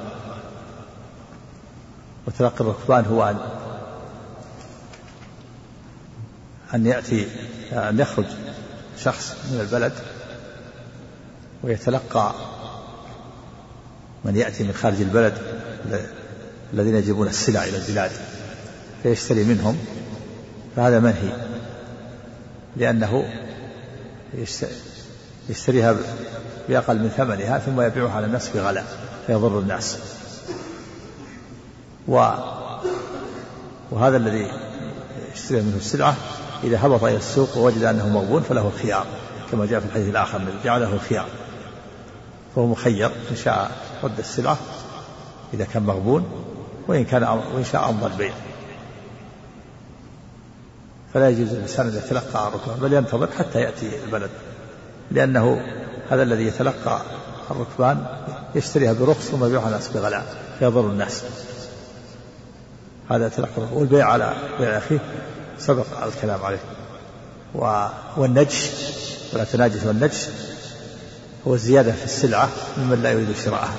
[2.27, 3.35] وتلقي الركبان هو أن
[6.73, 7.27] أن يأتي
[7.71, 8.25] أن يخرج
[9.03, 9.93] شخص من البلد
[11.63, 12.33] ويتلقى
[14.25, 15.33] من يأتي من خارج البلد
[16.73, 18.11] الذين يجيبون السلع إلى البلاد
[19.03, 19.77] فيشتري منهم
[20.75, 21.37] فهذا منهي
[22.77, 23.25] لأنه
[25.49, 25.95] يشتريها
[26.69, 28.85] بأقل من ثمنها ثم يبيعها على الناس بغلاء
[29.27, 29.97] فيضر الناس.
[32.07, 32.31] و
[33.91, 34.51] وهذا الذي
[35.33, 36.15] يشتري منه السلعة
[36.63, 39.05] إذا هبط إلى السوق ووجد أنه مغبون فله الخيار
[39.51, 41.25] كما جاء في الحديث الآخر الذي جعله الخيار.
[42.55, 43.71] فهو مخير إن شاء
[44.03, 44.57] رد السلعة
[45.53, 46.25] إذا كان مغبون
[46.87, 48.33] وإن كان وإن شاء أمضى البيع.
[51.13, 54.29] فلا يجوز للإنسان أن يتلقى الركبان بل ينتظر حتى يأتي البلد.
[55.11, 55.61] لأنه
[56.09, 57.01] هذا الذي يتلقى
[57.51, 58.05] الركبان
[58.55, 60.25] يشتريها برخص ثم يبيعها الناس بغلاء
[60.59, 61.23] فيضر الناس.
[63.09, 64.99] هذا يتلقى والبيع على بيع أخيه
[65.59, 66.59] سبق الكلام عليه.
[68.17, 68.69] والنجش
[69.33, 70.25] ولا تناجش والنجش
[71.47, 73.75] هو الزيادة في السلعة ممن لا يريد شراءها.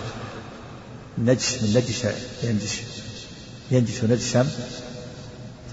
[1.19, 2.05] النجش من نجش
[2.43, 2.81] ينجش.
[3.71, 4.47] ينجش نجشا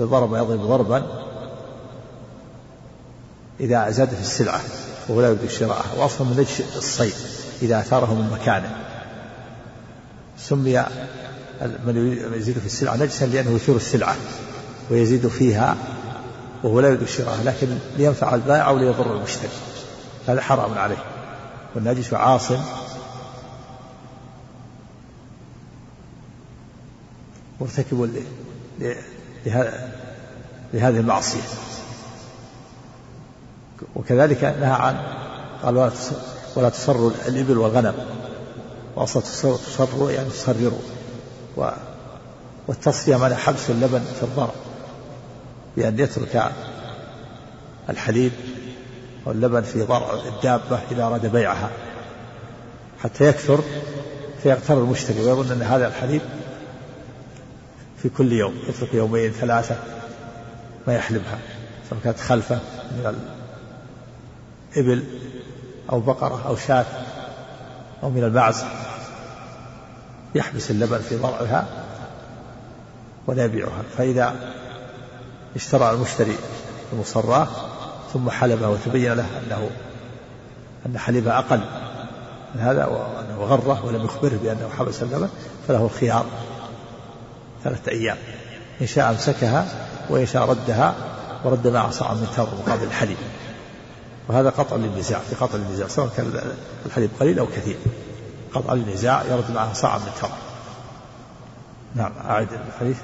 [0.01, 1.25] ضرب يضرب ضربا.
[3.59, 4.61] إذا زاد في السلعة
[5.09, 5.93] وهو لا يريد شراءها.
[5.97, 7.13] وأصلا من نجش الصيد
[7.61, 8.75] إذا أثاره من مكانه.
[10.39, 10.85] سمي
[11.85, 14.15] من يزيد في السلعة نجسا لأنه يثير السلعة.
[14.89, 15.75] ويزيد فيها
[16.63, 19.49] وهو لا يريد شراءها لكن لينفع البائع أو ليضر المشتري.
[20.27, 21.03] هذا حرام عليه.
[21.75, 22.61] والنجس عاصم.
[27.61, 28.09] مرتكب
[30.73, 31.41] لهذه المعصية.
[33.95, 34.97] وكذلك نهى عن
[35.63, 35.91] قال
[36.55, 37.93] ولا تصروا الإبل والغنم.
[38.95, 40.79] وأصلا تصروا يعني تصرروا
[42.67, 44.53] والتصفية معنى حبس اللبن في الضرع
[45.77, 46.51] بأن يترك
[47.89, 48.31] الحليب
[49.27, 51.69] أو اللبن في ضرع الدابة إذا أراد بيعها
[53.03, 53.63] حتى يكثر
[54.43, 56.21] فيغتر المشتري ويظن أن هذا الحليب
[57.97, 59.75] في كل يوم يترك يومين ثلاثة
[60.87, 61.39] ما يحلبها
[61.89, 62.59] سواء كانت خلفة
[62.91, 63.15] من
[64.75, 65.03] الإبل
[65.91, 66.85] أو بقرة أو شاة
[68.03, 68.63] أو من المعز
[70.35, 71.67] يحبس اللبن في ضرعها
[73.27, 73.83] ولا يبيعها.
[73.97, 74.35] فإذا
[75.55, 76.35] اشترى المشتري
[76.93, 77.47] المصراه
[78.13, 79.69] ثم حلبها وتبين له أنه
[80.85, 81.61] أن حليبها أقل
[82.55, 85.29] من هذا وأنه غره ولم يخبره بأنه حبس اللبن
[85.67, 86.25] فله الخيار
[87.63, 88.17] ثلاثة أيام.
[88.81, 90.95] إن شاء أمسكها وإن شاء ردها
[91.43, 93.17] ورد معها صاع من تمر مقابل الحليب.
[94.29, 96.53] وهذا قطع للنزاع في قطع للنزاع سواء كان
[96.85, 97.77] الحليب قليل أو كثير.
[98.53, 100.31] قطع النزاع يرد معها صاع من تمر
[101.95, 102.97] نعم أعد الحديث.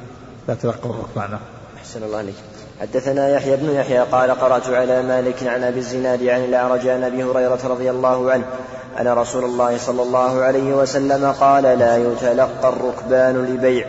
[0.47, 1.39] لا تلقوا الركبان
[1.87, 2.35] أحسن الله عليك
[2.81, 7.23] حدثنا يحيى بن يحيى قال قرأت على مالك عن أبي الزناد عن الأعرج عن أبي
[7.23, 8.43] هريرة رضي الله عنه
[8.99, 13.87] أن رسول الله صلى الله عليه وسلم قال لا يتلقى الركبان لبيع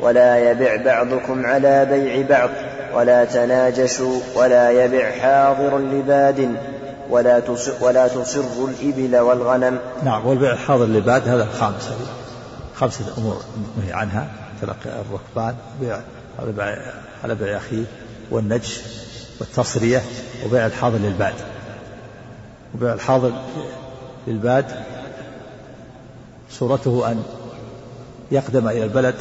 [0.00, 2.50] ولا يبع بعضكم على بيع بعض
[2.94, 6.56] ولا تناجشوا ولا يبع حاضر لباد
[7.10, 7.42] ولا
[7.80, 9.78] ولا تصر الإبل والغنم.
[10.02, 11.90] نعم والبيع الحاضر لباد هذا الخامس
[12.74, 13.36] خمسة أمور
[13.82, 14.26] نهي عنها
[14.60, 15.98] تلقي الركبان بيع
[17.24, 17.84] على بيع أخيه
[18.30, 18.80] والنجش
[19.40, 20.02] والتصرية
[20.46, 21.34] وبيع الحاضر للباد
[22.74, 23.32] وبيع الحاضر
[24.26, 24.66] للباد
[26.50, 27.22] صورته أن
[28.30, 29.14] يقدم إلى البلد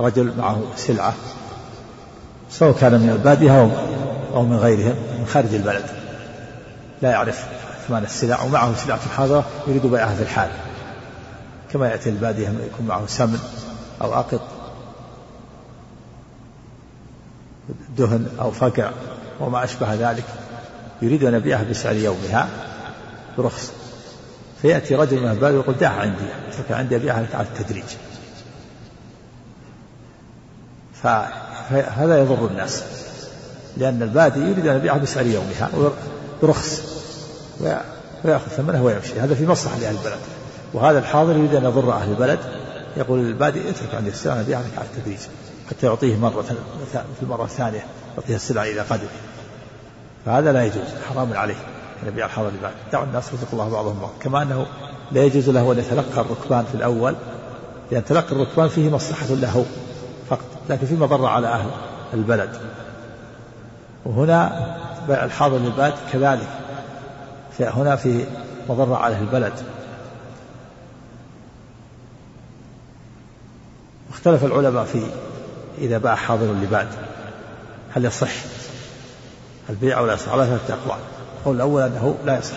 [0.00, 1.14] رجل معه سلعة
[2.50, 3.60] سواء كان من البادية
[4.34, 5.84] أو من غيرهم من خارج البلد.
[7.02, 7.46] لا يعرف
[7.88, 10.50] ثمان السلع ومعه سلعة حاضرة يريد بيعها في الحال.
[11.72, 13.38] كما يأتي البادية يكون معه سمن
[14.02, 14.59] أو أقط
[17.96, 18.90] دهن أو فقع
[19.40, 20.24] وما أشبه ذلك
[21.02, 22.48] يريد أن يبيعها بسعر يومها
[23.38, 23.72] برخص.
[24.62, 27.84] فيأتي رجل من الباب يقول دعها عندي اترك عندي أبيعها لك على التدريج.
[31.02, 32.82] فهذا يضر الناس
[33.76, 35.70] لأن البادي يريد أن يبيعها بسعر يومها
[36.42, 36.82] برخص
[38.24, 39.20] ويأخذ ثمنه ويمشي.
[39.20, 40.20] هذا في مصلحة لأهل البلد.
[40.74, 42.38] وهذا الحاضر يريد أن يضر أهل البلد
[42.96, 45.18] يقول للبادي اترك عندي السلعة أبيعها لك على التدريج.
[45.70, 46.42] حتى يعطيه مرة
[46.92, 47.84] في المرة الثانية
[48.16, 49.08] يعطيه السلعة إذا قدم
[50.26, 51.54] فهذا لا يجوز حرام عليه
[52.02, 54.10] أن يبيع الحاضر لبعض دعوا الناس رزق الله بعضهم بعض.
[54.20, 54.66] كما أنه
[55.12, 57.14] لا يجوز له أن يتلقى الركبان في الأول
[57.90, 59.64] لأن تلقي الركبان فيه مصلحة له
[60.30, 61.70] فقط لكن في مضرة على أهل
[62.14, 62.50] البلد.
[64.04, 64.76] وهنا
[65.08, 66.48] بيع الحاضر للباد كذلك.
[67.60, 68.24] هنا في
[68.68, 69.52] مضرة على أهل البلد.
[74.10, 75.02] اختلف العلماء في
[75.78, 76.88] إذا باع حاضر لباد
[77.94, 78.30] هل يصح
[79.70, 80.98] البيع أو لا يصح؟ على ثلاثة أقوال.
[81.38, 82.56] القول الأول أنه لا يصح.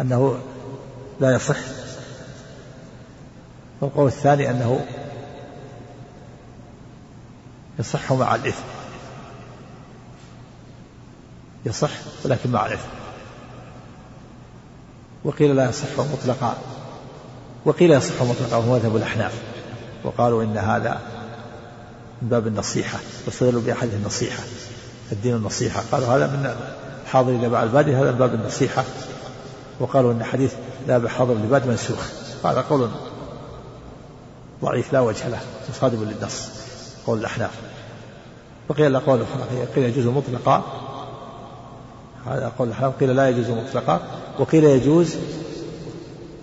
[0.00, 0.38] أنه
[1.20, 1.56] لا يصح.
[3.80, 4.86] والقول الثاني أنه
[7.78, 8.64] يصح مع الإثم.
[11.66, 11.90] يصح
[12.24, 12.88] ولكن مع الإثم.
[15.24, 16.56] وقيل لا يصح مطلقا.
[17.64, 19.32] وقيل يصح مطلقا وهو مذهب الأحناف
[20.04, 21.00] وقالوا إن هذا
[22.22, 24.42] من باب النصيحة واستدلوا بأحد النصيحة
[25.12, 26.54] الدين النصيحة قالوا هذا من
[27.04, 28.84] الحاضر إلى بعد البادي هذا من باب النصيحة
[29.80, 30.54] وقالوا أن حديث
[30.88, 32.08] لا بحاضر لباد منسوخ
[32.44, 32.88] هذا قول
[34.62, 36.48] ضعيف لا وجه له مصادم للنص
[37.06, 37.50] قول الأحناف.
[38.68, 40.64] وقيل الأقوال الأخرى قيل يجوز مطلقا
[42.26, 44.00] هذا قول الأحناف قيل لا يجوز مطلقا
[44.38, 45.16] وقيل يجوز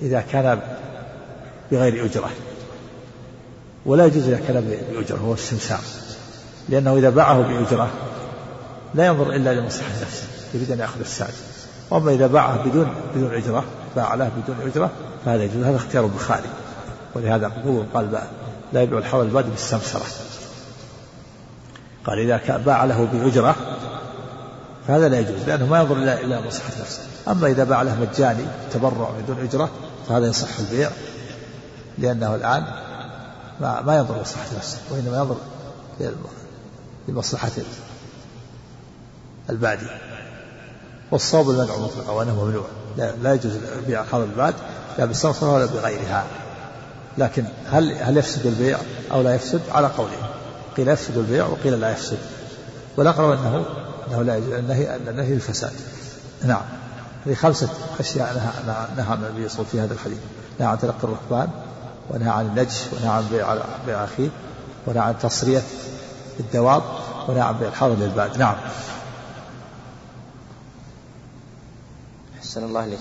[0.02, 0.60] إذا كان
[1.72, 2.30] بغير أجرة.
[3.86, 5.80] ولا يجوز إذا كان بأجرة هو السمسار
[6.70, 7.90] لأنه إذا باعه بأجرة
[8.96, 11.34] لا ينظر إلا لمصلحة نفسه يريد أن يأخذ السعد
[11.90, 13.64] وأما إذا باعه بدون بدون أجرة
[13.96, 14.92] باع له بدون أجرة
[15.26, 15.64] فهذا يجوز.
[15.64, 16.50] هذا اختيار البخاري.
[17.16, 17.52] ولهذا
[17.94, 18.20] قال
[18.74, 20.06] لا يبيع الحول البادي بالسمسرة
[22.06, 23.56] قال إذا باع له بأجرة
[24.88, 27.02] فهذا لا يجوز لأنه ما ينظر إلا إلى مصلحة نفسه.
[27.28, 29.70] أما إذا باع له مجاني تبرع بدون أجرة
[30.10, 30.90] فهذا يصح البيع.
[32.00, 32.64] لأنه الآن
[33.62, 35.36] ما, ما ينظر لمصلحة نفسه وإنما ينظر
[37.08, 37.52] لمصلحة
[39.50, 39.88] البادي
[41.12, 42.66] والصواب المنع مطلقا وأنه ممنوع.
[42.98, 43.54] لا, لا يجوز
[43.88, 44.54] بيع هذا الباد
[44.98, 46.26] لا بالصرف ولا بغيرها.
[47.18, 48.78] لكن هل هل يفسد البيع
[49.12, 50.20] أو لا يفسد؟ على قولين
[50.78, 52.18] قيل يفسد البيع وقيل لا يفسد.
[52.98, 53.66] والأقرب أنه
[54.08, 55.74] أنه لا يجوز النهي النهي للفساد
[56.44, 56.62] نعم.
[57.26, 60.18] هذه خمسة أشياء نهى نهى النبي صلى الله عليه وسلم في هذا الحديث.
[60.60, 61.50] نهى عن تلقي الركبان
[62.10, 63.26] ونهى عن النجش ونهى عن
[63.86, 64.30] بيع أخيه
[64.88, 65.62] ونهى عن تصرية
[66.40, 66.84] الدواب
[67.28, 68.56] ونهى عن بيع الحاضر للباد نعم.
[72.40, 73.00] أحسن الله عليك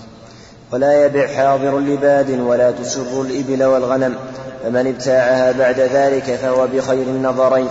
[0.71, 4.15] ولا يبع حاضر لباد ولا تسر الإبل والغنم
[4.63, 7.67] فمن ابتاعها بعد ذلك فهو بخير النظرين.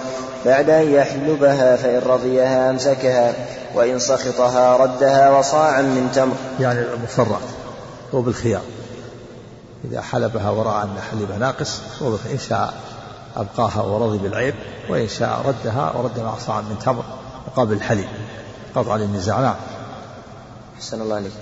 [0.46, 3.34] بعد أن يحلبها فإن رضيها أمسكها
[3.74, 6.36] وإن سخطها ردها وصاعا من تمر.
[6.60, 7.40] يعني المفرط
[8.14, 8.62] هو بالخيار.
[9.84, 11.80] إذا حلبها ورأى أن حليبها ناقص
[12.32, 12.74] إن شاء
[13.36, 14.54] أبقاها ورضي بالعيب
[14.90, 17.04] وإن شاء ردها ورد مع صاع من تمر
[17.46, 18.08] مقابل الحليب.
[18.74, 19.54] قطع للنزاع نعم
[20.76, 21.32] أحسن الله عليك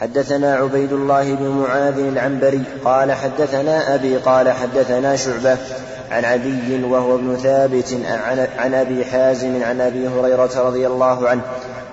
[0.00, 5.56] حدثنا عبيد الله بن معاذ العنبري قال حدثنا أبي قال حدثنا شعبة
[6.10, 7.98] عن عدي وهو ابن ثابت
[8.58, 11.42] عن أبي حازم عن أبي هريرة رضي الله عنه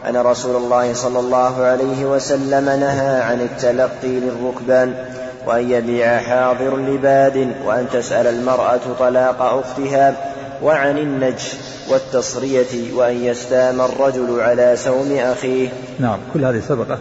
[0.10, 5.17] أن رسول الله صلى الله عليه وسلم نهى عن التلقي للركبان
[5.48, 10.34] وأن يبيع حاضر لباد وأن تسأل المرأة طلاق أختها
[10.64, 11.54] وعن النجش
[11.90, 15.70] والتصرية وأن يستام الرجل على سوم أخيه.
[16.00, 17.00] نعم كل هذه سبقت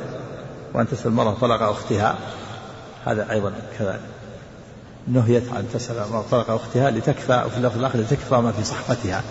[0.75, 2.15] وأن تسأل المرأة طلاق أختها.
[3.07, 4.01] هذا أيضا كذلك.
[5.09, 9.23] نهيت عن تسأل المرأة طلاق أختها لتكفى وفي اللفظ الآخر لتكفى ما في صحفتها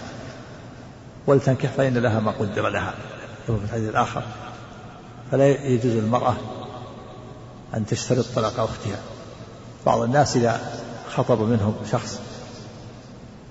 [1.27, 2.93] ولتنكح فإن لها ما قدر لها.
[3.47, 4.23] في الحديث الآخر.
[5.31, 6.35] فلا يجوز للمرأة
[7.75, 8.99] أن تشترط طلاق أختها
[9.85, 10.81] بعض الناس إذا
[11.15, 12.19] خطب منهم شخص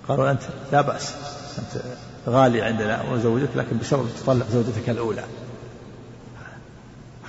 [0.08, 1.12] قالوا أنت لا بأس
[1.58, 1.82] أنت
[2.28, 5.24] غالي عندنا ونزوجك لكن بشرط تطلق زوجتك الأولى.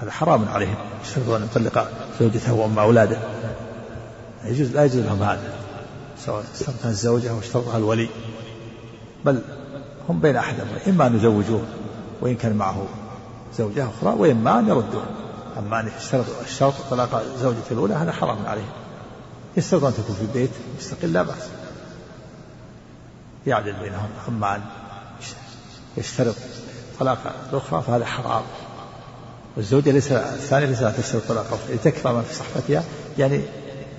[0.01, 3.17] هذا حرام عليهم يشترطون أن يطلق زوجته وأم أولاده.
[4.43, 5.53] يجوز لا يجوز لهم هذا
[6.25, 8.09] سواء اشترطها الزوجة أو اشترطها الولي.
[9.25, 9.41] بل
[10.09, 10.55] هم بين أحد
[10.87, 11.61] إما أن يزوجوه
[12.21, 12.85] وإن كان معه
[13.57, 15.05] زوجة أخرى وإما أن يردوه.
[15.57, 18.71] أما أن يشترط الشرط طلاق زوجته الأولى هذا حرام عليهم
[19.57, 21.49] يشترط أن تكون في بيت مستقل لا بأس.
[23.47, 24.09] يعدل بينهم.
[24.27, 24.61] أما أن
[25.97, 26.35] يشترط
[26.99, 27.17] طلاق
[27.51, 28.43] الأخرى فهذا حرام.
[29.57, 32.83] والزوجة ليس الثانية ليس تشترط طلاق لتكفى ما في صحبتها
[33.17, 33.41] يعني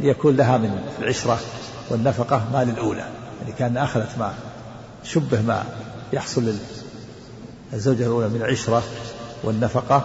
[0.01, 1.39] ليكون لها من العشرة
[1.91, 3.09] والنفقة ما للأولى.
[3.41, 4.35] يعني كأن أخذت ما
[5.05, 5.65] شبه ما
[6.13, 6.55] يحصل
[7.73, 8.83] للزوجة الأولى من العشرة
[9.45, 10.05] والنفقة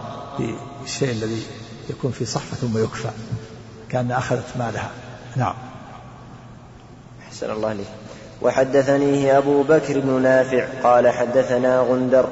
[0.81, 1.43] بالشيء الذي
[1.89, 3.09] يكون في صحفة ثم يكفى
[3.89, 4.89] كأن أخذت مالها.
[5.35, 5.53] نعم.
[7.27, 7.87] أحسن الله عليك
[8.41, 12.25] وحدثنيه أبو بكر بن نافع قال حدثنا غندر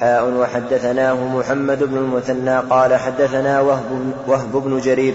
[0.00, 5.14] حاء وحدثناه محمد بن المثنى قال حدثنا وهب, وهب بن جرير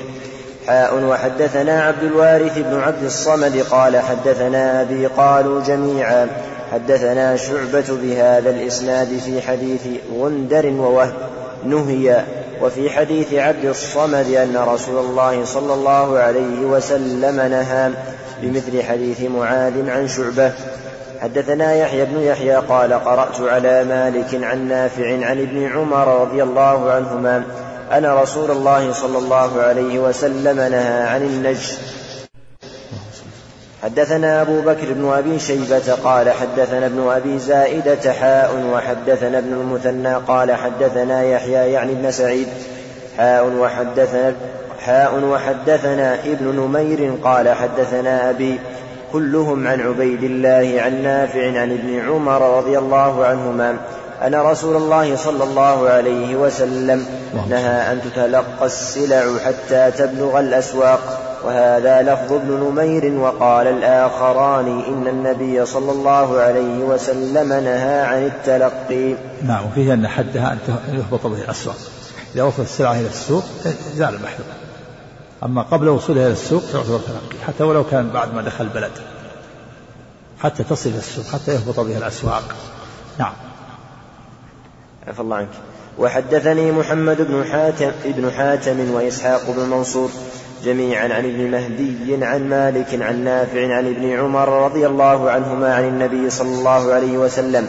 [0.68, 6.30] حاء وحدثنا عبد الوارث بن عبد الصمد قال حدثنا أبي قالوا جميعا.
[6.72, 9.82] حدثنا شعبة بهذا الإسناد في حديث
[10.20, 11.14] غندر ووهب
[11.66, 12.24] نهي
[12.62, 17.92] وفي حديث عبد الصمد أن رسول الله صلى الله عليه وسلم نهى
[18.42, 20.52] بمثل حديث معاذ عن شعبة.
[21.22, 26.92] حدثنا يحيى بن يحيى قال قرأت على مالك عن نافع عن ابن عمر رضي الله
[26.92, 27.44] عنهما
[27.92, 32.03] أن رسول الله صلى الله عليه وسلم نهى عن النجس.
[33.84, 40.14] حدثنا أبو بكر بن أبي شيبة قال حدثنا ابن أبي زائدة حاء وحدثنا ابن المثنى
[40.14, 42.48] قال حدثنا يحيى يعني ابن سعيد
[43.18, 44.34] حاء وحدثنا
[44.80, 48.60] حاء وحدثنا ابن نمير قال حدثنا أبي
[49.12, 53.78] كلهم عن عبيد الله عن نافع عن ابن عمر رضي الله عنهما
[54.26, 57.06] أن رسول الله صلى الله عليه وسلم
[57.50, 61.33] نهى أن تتلقى السلع حتى تبلغ الأسواق.
[61.46, 69.16] وهذا لفظ ابن نمير وقال الآخران إن النبي صلى الله عليه وسلم نهى عن التلقي.
[69.44, 71.78] نعم وفيه أن حدها أن يهبط به الأسواق.
[72.36, 73.44] إذا وصلت السلعة إلى السوق
[73.96, 74.46] زال المحذور
[75.44, 78.92] أما قبل وصولها إلى السوق يعتبر تلقي حتى ولو كان بعد ما دخل البلد.
[80.40, 82.44] حتى تصل إلى السوق حتى يهبط بها الأسواق.
[83.20, 83.34] نعم.
[85.08, 85.50] عفى الله عنك.
[86.00, 90.10] وحدثني محمد بن حاتم ابن حاتم وإسحاق بن منصور.
[90.64, 95.84] جميعا عن ابن مهدي عن مالك عن نافع عن ابن عمر رضي الله عنهما عن
[95.84, 97.68] النبي صلى الله عليه وسلم.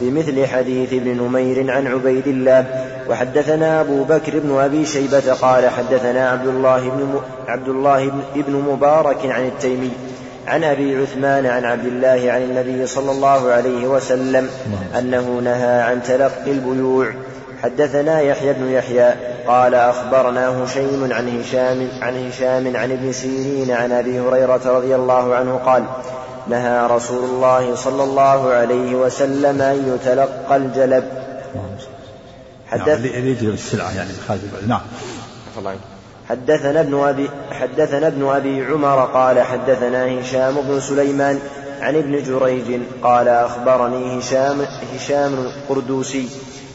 [0.00, 2.66] بمثل حديث ابن نمير عن عبيد الله.
[3.08, 9.26] وحدثنا أبو بكر بن أبي شيبة قال حدثنا عبد الله بن عبد الله بن مبارك
[9.26, 9.90] عن التيمي.
[10.46, 14.48] عن أبي عثمان عن عبد الله عن النبي صلى الله عليه وسلم
[14.98, 17.06] أنه نهى عن تلقي البيوع.
[17.62, 19.14] حدثنا يحيى بن يحيى
[19.46, 25.34] قال اخبرنا هشيم عن هشام عن هشام عن ابن سيرين عن أبي هريرة رضي الله
[25.34, 25.84] عنه قال
[26.48, 31.04] نهى رسول الله صلى الله عليه وسلم أن يتلقى الجلب.
[32.66, 34.80] حدث نعم يجلب السلعه يعني خارج نعم.
[36.28, 41.38] حدثنا ابن أبي حدثنا ابن أبي عمر قال حدثنا هشام بن سليمان
[41.80, 46.28] عن ابن جريج قال أخبرني هشام هشام القردوسي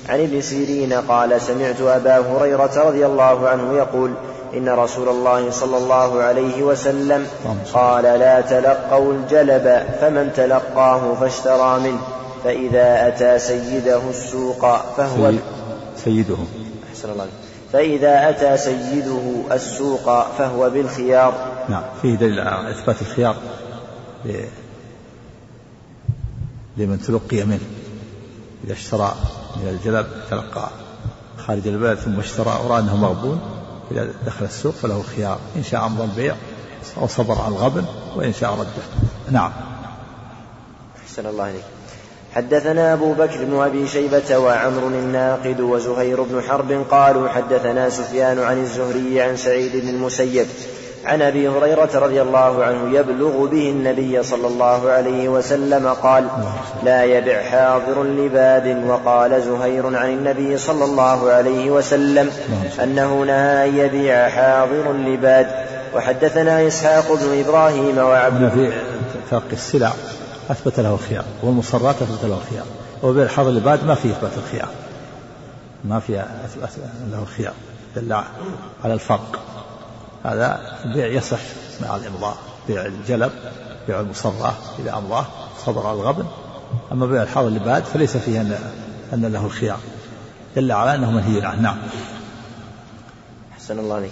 [0.09, 4.13] عن ابن سيرين قال سمعت أبا هريرة رضي الله عنه يقول
[4.53, 7.27] إن رسول الله صلى الله عليه وسلم
[7.73, 11.99] قال لا تلقوا الجلب فمن تلقاه فاشترى منه
[12.43, 15.33] فإذا أتى سيده السوق فهو
[15.97, 16.37] سيده.
[16.89, 17.27] أحسن الله
[17.73, 19.21] فإذا أتى سيده
[19.51, 21.33] السوق فهو بالخيار.
[21.69, 23.35] نعم فيه دليل على إثبات الخيار
[26.77, 27.78] لمن تلقي منه.
[28.63, 29.15] إذا اشترى
[29.55, 30.69] من الجلب تلقى
[31.37, 33.39] خارج البلد ثم اشترى ورأى أنه مغبون
[33.91, 36.35] إذا دخل السوق فله خيار إن شاء أمضى البيع
[36.97, 37.85] أو صبر على الغبن
[38.15, 38.83] وإن شاء رده.
[39.31, 39.51] نعم.
[41.03, 41.63] أحسن الله عليك
[42.35, 48.61] حدثنا أبو بكر بن أبي شيبة وعمر الناقد وزهير بن حرب قالوا حدثنا سفيان عن
[48.61, 50.47] الزهري عن سعيد بن المسيب
[51.05, 56.27] عن أبي هريرة رضي الله عنه يبلغ به النبي صلى الله عليه وسلم قال
[56.83, 58.83] لا يبع حاضر لباد.
[58.87, 62.31] وقال زهير عن النبي صلى الله عليه وسلم
[62.83, 65.47] أنه أن يبيع حاضر لباد.
[65.95, 68.71] وحدثنا إسحاق بن إبراهيم وعبد في
[69.31, 69.91] تلقي السلع
[70.49, 72.65] أثبت له الخيار والمصرات أثبت له الخيار
[73.03, 74.69] وبيع الحاضر لباد ما فيه اثبات الخيار.
[75.83, 76.11] ما في
[77.11, 77.53] له الخيار.
[77.95, 78.13] دل
[78.83, 79.39] على الفرق.
[80.23, 81.39] هذا البيع يصح
[81.81, 83.31] مع الإمضاء بيع الجلب
[83.87, 85.25] بيع المصرة إذا أمضاه
[85.65, 86.25] صبر على الغبن.
[86.91, 88.57] أما بيع الحاضر اللي فليس فيه أن
[89.13, 89.79] أن له الخيار.
[90.55, 91.61] دل على أنه منهي عنه.
[91.61, 91.77] نعم.
[93.53, 94.11] أحسن الله عليك.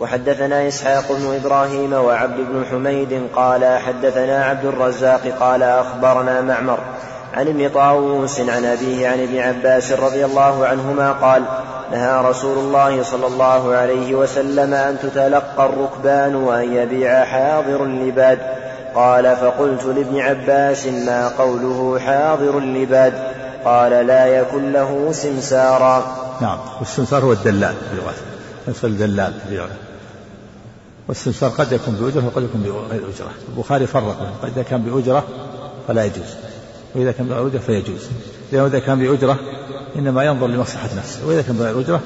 [0.00, 6.78] وحدثنا إسحاق بن إبراهيم وعبد بن حميد قال حدثنا عبد الرزاق قال أخبرنا معمر
[7.34, 11.42] عن ابن طاووس عن أبيه عن ابن عباس رضي الله عنهما قال
[11.92, 18.38] نهى رسول الله صلى الله عليه وسلم أن تتلقى الركبان وأن يبيع حاضر لباد
[18.94, 23.12] قال فقلت لابن عباس ما قوله حاضر لباد
[23.64, 26.04] قال لا يكن له سمسارا.
[26.40, 27.74] نعم والسمسار هو الدلال
[28.74, 29.66] في الدلال في
[31.08, 35.24] والسمسار قد يكون بأجرة وقد يكون بغير أجرة البخاري فرق قد إذا كان بأجرة
[35.88, 36.36] فلا يجوز.
[36.94, 38.08] وإذا كان بغير أجرة فيجوز.
[38.52, 39.38] لأنه إذا كان بأجرة
[39.96, 41.26] إنما ينظر لمصلحة نفسه.
[41.26, 42.00] وإذا كان بغير أجرة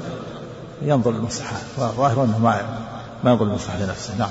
[0.82, 2.78] ينظر للمصلحة والظاهر أنه ما
[3.24, 4.30] ما ينظر لمصلحة نفسه نعم.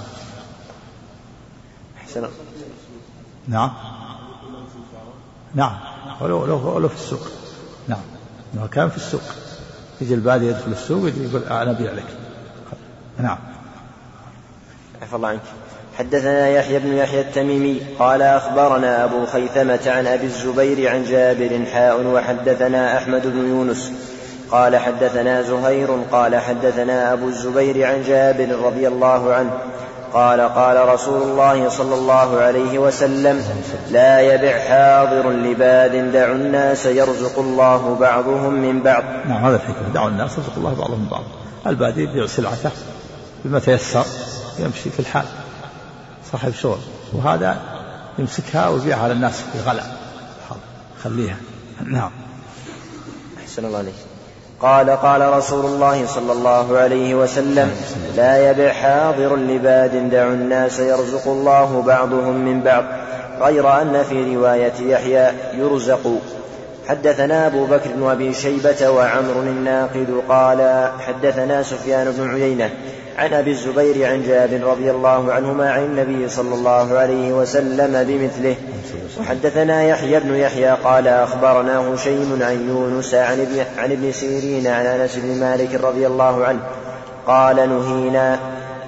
[1.97, 2.28] أحسن.
[3.47, 3.74] نعم.
[5.55, 5.78] نعم.
[6.22, 7.28] ولو ولو في السوق.
[7.88, 8.01] نعم.
[8.53, 9.22] إنه كان في السوق.
[10.01, 12.18] يجي البادي يدخل السوق يقول أنا أبيع لك.
[13.20, 13.38] نعم.
[15.01, 15.41] عفى الله عنك.
[15.99, 22.05] حدثنا يحيى بن يحيى التميمي قال أخبرنا أبو خيثمة عن أبي الزبير عن جابر حاء
[22.05, 23.91] وحدثنا أحمد بن يونس.
[24.51, 29.51] قال حدثنا زهير قال حدثنا أبو الزبير عن جابر رضي الله عنه.
[30.13, 33.43] قال قال رسول الله صلى الله عليه وسلم
[33.91, 39.03] لا يبع حاضر لباد دعوا الناس يرزق الله بعضهم من بعض.
[39.27, 39.93] نعم هذا الحكمة.
[39.93, 41.23] دعوا الناس يرزق الله بعضهم من بعض.
[41.67, 42.71] البادي يبيع سلعته
[43.45, 44.05] بما تيسر
[44.59, 45.25] يمشي في الحال.
[46.32, 46.80] صاحب شغل.
[47.13, 47.57] وهذا
[48.19, 49.84] يمسكها ويبيعها على الناس في غلا
[51.03, 51.38] خليها.
[51.86, 52.11] نعم.
[53.43, 53.93] أحسن الله عليك.
[54.61, 57.71] قال قال رسول الله صلى الله عليه وسلم
[58.15, 62.84] لا يبع حاضر لباد دعوا الناس يرزق الله بعضهم من بعض
[63.41, 66.21] غير أن في رواية يحيى يرزق.
[66.88, 72.69] حدثنا أبو بكر بن أبي شيبة وعمر الناقد قال حدثنا سفيان بن عيينة
[73.18, 78.55] عن أبي الزبير عن جابر رضي الله عنهما عن النبي صلى الله عليه وسلم بمثله.
[79.20, 84.86] وحدثنا يحيى بن يحيى قال أخبرنا هشيم عن يونس عن ابن, عن ابن سيرين عن
[84.86, 86.59] أنس بن مالك رضي الله عنه.
[87.28, 88.39] قال نهينا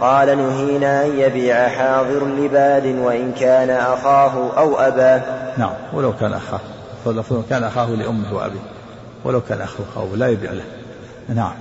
[0.02, 5.22] قال نهينا أن يبيع حاضر لباد وإن كان أخاه أو أباه.
[5.58, 6.60] نعم ولو كان أخاه.
[7.50, 8.60] كان أخاه لأمه وأبيه.
[9.24, 10.64] ولو كان أخوه لا يبيع له.
[11.30, 11.54] نعم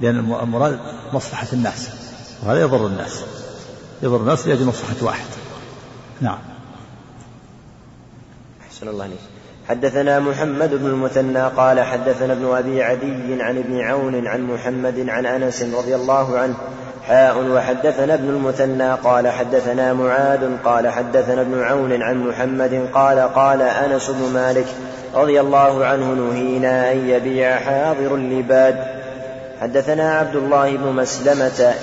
[0.00, 0.78] لأن المراد
[1.12, 2.01] مصلحة الناس.
[2.42, 3.24] وهذا يضر الناس.
[4.02, 5.26] يضر الناس لأجل مصلحة واحد.
[6.20, 6.38] نعم.
[8.66, 9.18] أحسن الله عليك
[9.68, 15.26] حدثنا محمد بن المثنى قال حدثنا ابن أبي عدي عن ابن عون عن محمد عن
[15.26, 16.54] أنس رضي الله عنه
[17.06, 17.38] حاء.
[17.38, 24.10] وحدثنا ابن المثنى قال حدثنا معاذ قال حدثنا ابن عون عن محمد قال قال أنس
[24.10, 24.66] بن مالك
[25.14, 29.01] رضي الله عنه نهينا أن يبيع حاضر لباد
[29.62, 31.74] حدثنا عبد الله بن مسلمة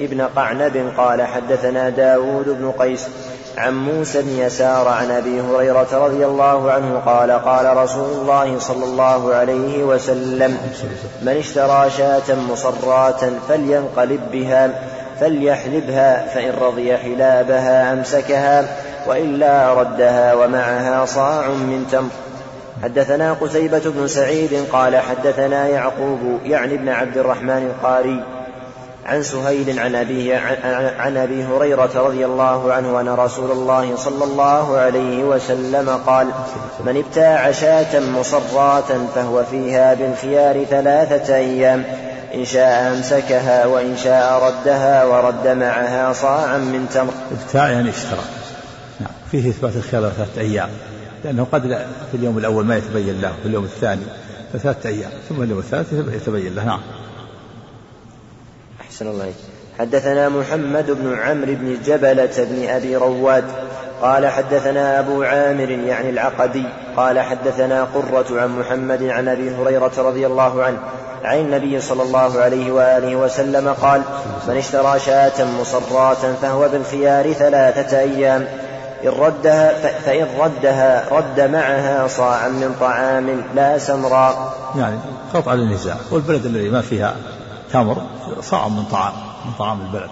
[0.00, 3.06] ابن, قعنب قال حدثنا داود بن قيس
[3.56, 8.84] عن موسى بن يسار عن أبي هريرة رضي الله عنه قال قال رسول الله صلى
[8.84, 10.58] الله عليه وسلم
[11.22, 14.70] من اشترى شاة مصراة فلينقلب بها
[15.20, 18.64] فليحلبها فإن رضي حلابها أمسكها
[19.06, 22.27] وإلا ردها ومعها صاع من تمر.
[22.82, 28.24] حدثنا قتيبة بن سعيد قال حدثنا يعقوب يعني ابن عبد الرحمن القاري
[29.06, 30.36] عن سهيل عن أبيه
[30.98, 36.26] عن أبي هريرة رضي الله عنه أن رسول الله صلى الله عليه وسلم قال
[36.84, 41.84] من ابتاع شاة مصراة فهو فيها بالخيار ثلاثة أيام
[42.34, 47.12] إن شاء أمسكها وإن شاء ردها ورد معها صاعا من تمر.
[47.42, 48.20] ابتاع يعني اشترى.
[49.00, 49.10] نعم.
[49.30, 50.68] فيه إثبات الخيار ثلاثة أيام.
[51.24, 51.62] لأنه قد
[52.10, 54.04] في اليوم الأول ما يتبين له في اليوم الثاني
[54.52, 56.64] فثلاثة أيام ثم اليوم الثالث يتبين له.
[56.64, 56.80] نعم.
[58.80, 59.32] أحسن الله
[59.78, 63.44] حدثنا محمد بن عمرو بن جبلة بن أبي رواد
[64.02, 66.64] قال حدثنا أبو عامر يعني العقدي
[66.96, 70.78] قال حدثنا قرة عن محمد عن أبي هريرة رضي الله عنه
[71.24, 74.02] عن النبي صلى الله عليه وآله وسلم قال
[74.48, 78.48] من اشترى شاة مصراة فهو بالخيار ثلاثة أيام
[79.04, 84.98] إن ردها فإن ردها رد معها صاعا من طعام لا سمراء يعني
[85.34, 87.16] قطع للنزاع والبلد الذي ما فيها
[87.72, 88.02] تمر
[88.40, 89.14] صاع من طعام
[89.46, 90.10] من طعام البلد.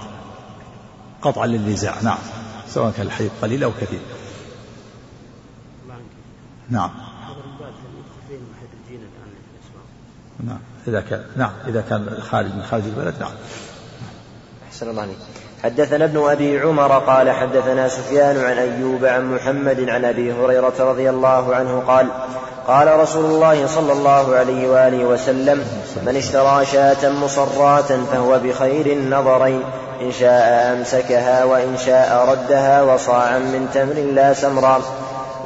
[1.23, 2.19] قطعا للنزاع نعم
[2.69, 4.01] سواء كان الحليب قليل أو كثير.
[6.71, 6.91] نعم.
[10.47, 10.59] نعم
[10.89, 13.31] إذا كان نعم إذا كان خارج من خارج البلد نعم.
[14.69, 15.17] أحسن الله عليك.
[15.65, 21.11] حدثنا ابن أبي عمر قال حدثنا سفيان عن أيوب عن محمد عن أبي هريرة رضي
[21.11, 22.07] الله عنه قال
[22.67, 25.65] قال رسول الله صلى الله عليه وآله وسلم
[26.07, 27.81] من اشترى شاة مصراة
[28.13, 29.63] فهو بخير النظرين
[30.03, 34.81] إن شاء أمسكها وإن شاء ردها وصاعا من تمر لا سمرا.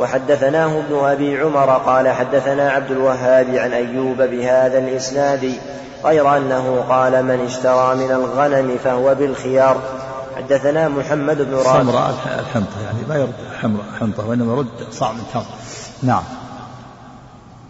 [0.01, 5.55] وحدثناه ابن أبي عمر قال حدثنا عبد الوهاب عن أيوب بهذا الإسناد
[6.05, 9.77] غير أنه قال من اشترى من الغنم فهو بالخيار
[10.41, 11.83] حدثنا محمد بن رافع.
[11.83, 13.35] سمراء الحنطة يعني ما يرد
[14.01, 15.45] حنطة وإنما يرد صاع من تمر
[16.03, 16.23] نعم.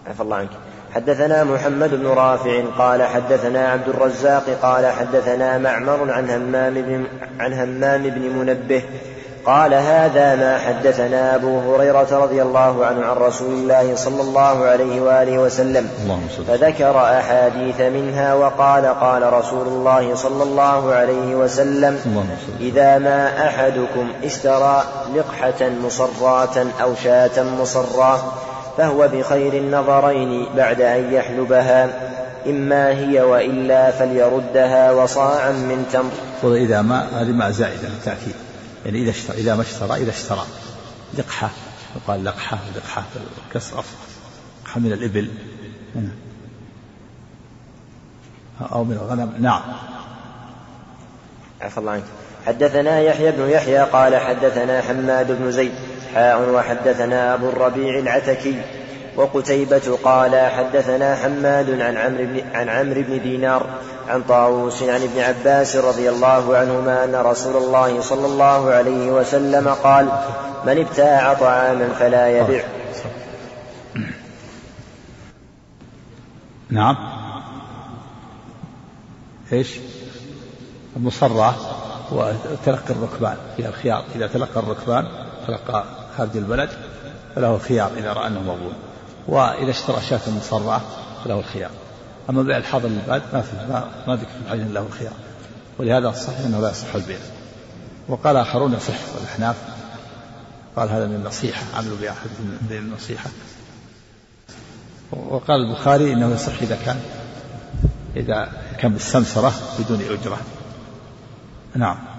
[0.06, 0.50] عفى الله عنك.
[0.94, 7.06] حدثنا محمد بن رافع قال حدثنا عبد الرزاق قال حدثنا معمر عن همام بن
[7.40, 8.82] عن همام بن منبه
[9.47, 15.01] قال هذا ما حدثنا أبو هريرة رضي الله عنه عن رسول الله صلى الله عليه
[15.01, 15.88] وآله وسلم.
[16.49, 21.99] فذكر أحاديث منها وقال قال رسول الله صلى الله عليه وسلم
[22.61, 24.84] إذا ما أحدكم اشترى
[25.16, 28.18] لقحة مصراة أو شاة مصراة
[28.78, 31.88] فهو بخير النظرين بعد أن يحلبها
[32.47, 36.11] إما هي وإلا فليردها وصاعا من تمر.
[36.43, 38.34] وإذا ما هذه ما زائدة بالتأكيد
[38.87, 40.45] يعني إذا اشترى إذا ما اشترى إذا اشترى.
[41.18, 41.51] لقحة.
[41.97, 43.05] يقال لقحة لقحة
[43.55, 43.85] كسر
[44.64, 45.31] لقحة من الإبل.
[48.72, 49.35] أو من الغنم.
[49.39, 49.62] نعم.
[51.61, 52.05] عفى الله عنك.
[52.47, 55.72] حدثنا يحيى بن يحيى قال حدثنا حماد بن زيد
[56.14, 58.62] حاء وحدثنا أبو الربيع العتكي.
[59.16, 63.66] وقتيبة قال حدثنا حماد عن عمرو بن عن عمرو بن دينار
[64.08, 69.68] عن طاووس عن ابن عباس رضي الله عنهما أن رسول الله صلى الله عليه وسلم
[69.68, 70.08] قال
[70.66, 72.62] من ابتاع طعاما فلا يبع
[76.70, 76.96] نعم.
[79.52, 79.78] إيش؟
[80.96, 81.56] المصرة
[82.12, 84.04] وتلقي الركبان فيها الخيار.
[84.14, 85.08] إذا تلقى الركبان
[85.46, 85.84] تلقى
[86.16, 86.70] خارج البلد
[87.34, 88.89] فله الخيار إذا رأى أنه مغبون
[89.31, 90.83] وإذا اشترى شاة مصرة
[91.24, 91.70] فله الخيار.
[92.31, 95.12] أما بيع الحاضر للباد ما في ما, ما ذكر في له الخيار.
[95.78, 97.18] ولهذا الصحيح أنه لا يصح البيع.
[98.09, 99.57] وقال آخرون يصح والأحناف
[100.76, 103.31] قال هذا من النصيحة عملوا بأحد من النصيحة.
[105.12, 107.01] وقال البخاري إنه يصح إذا كان
[108.16, 110.39] إذا كان بالسمسرة بدون أجرة.
[111.74, 112.09] نعم.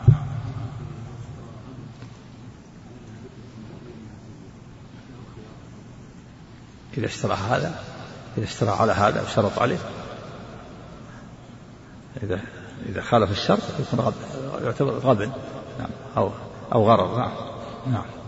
[6.98, 7.80] إذا اشترى هذا
[8.38, 9.78] إذا اشترى على هذا وشرط عليه.
[12.24, 12.40] إذا
[12.90, 14.14] إذا خالف الشرط يكون غب
[14.64, 15.32] يعتبر غبن
[15.80, 16.32] نعم أو
[16.74, 17.32] أو غرر نعم
[17.92, 18.21] نعم.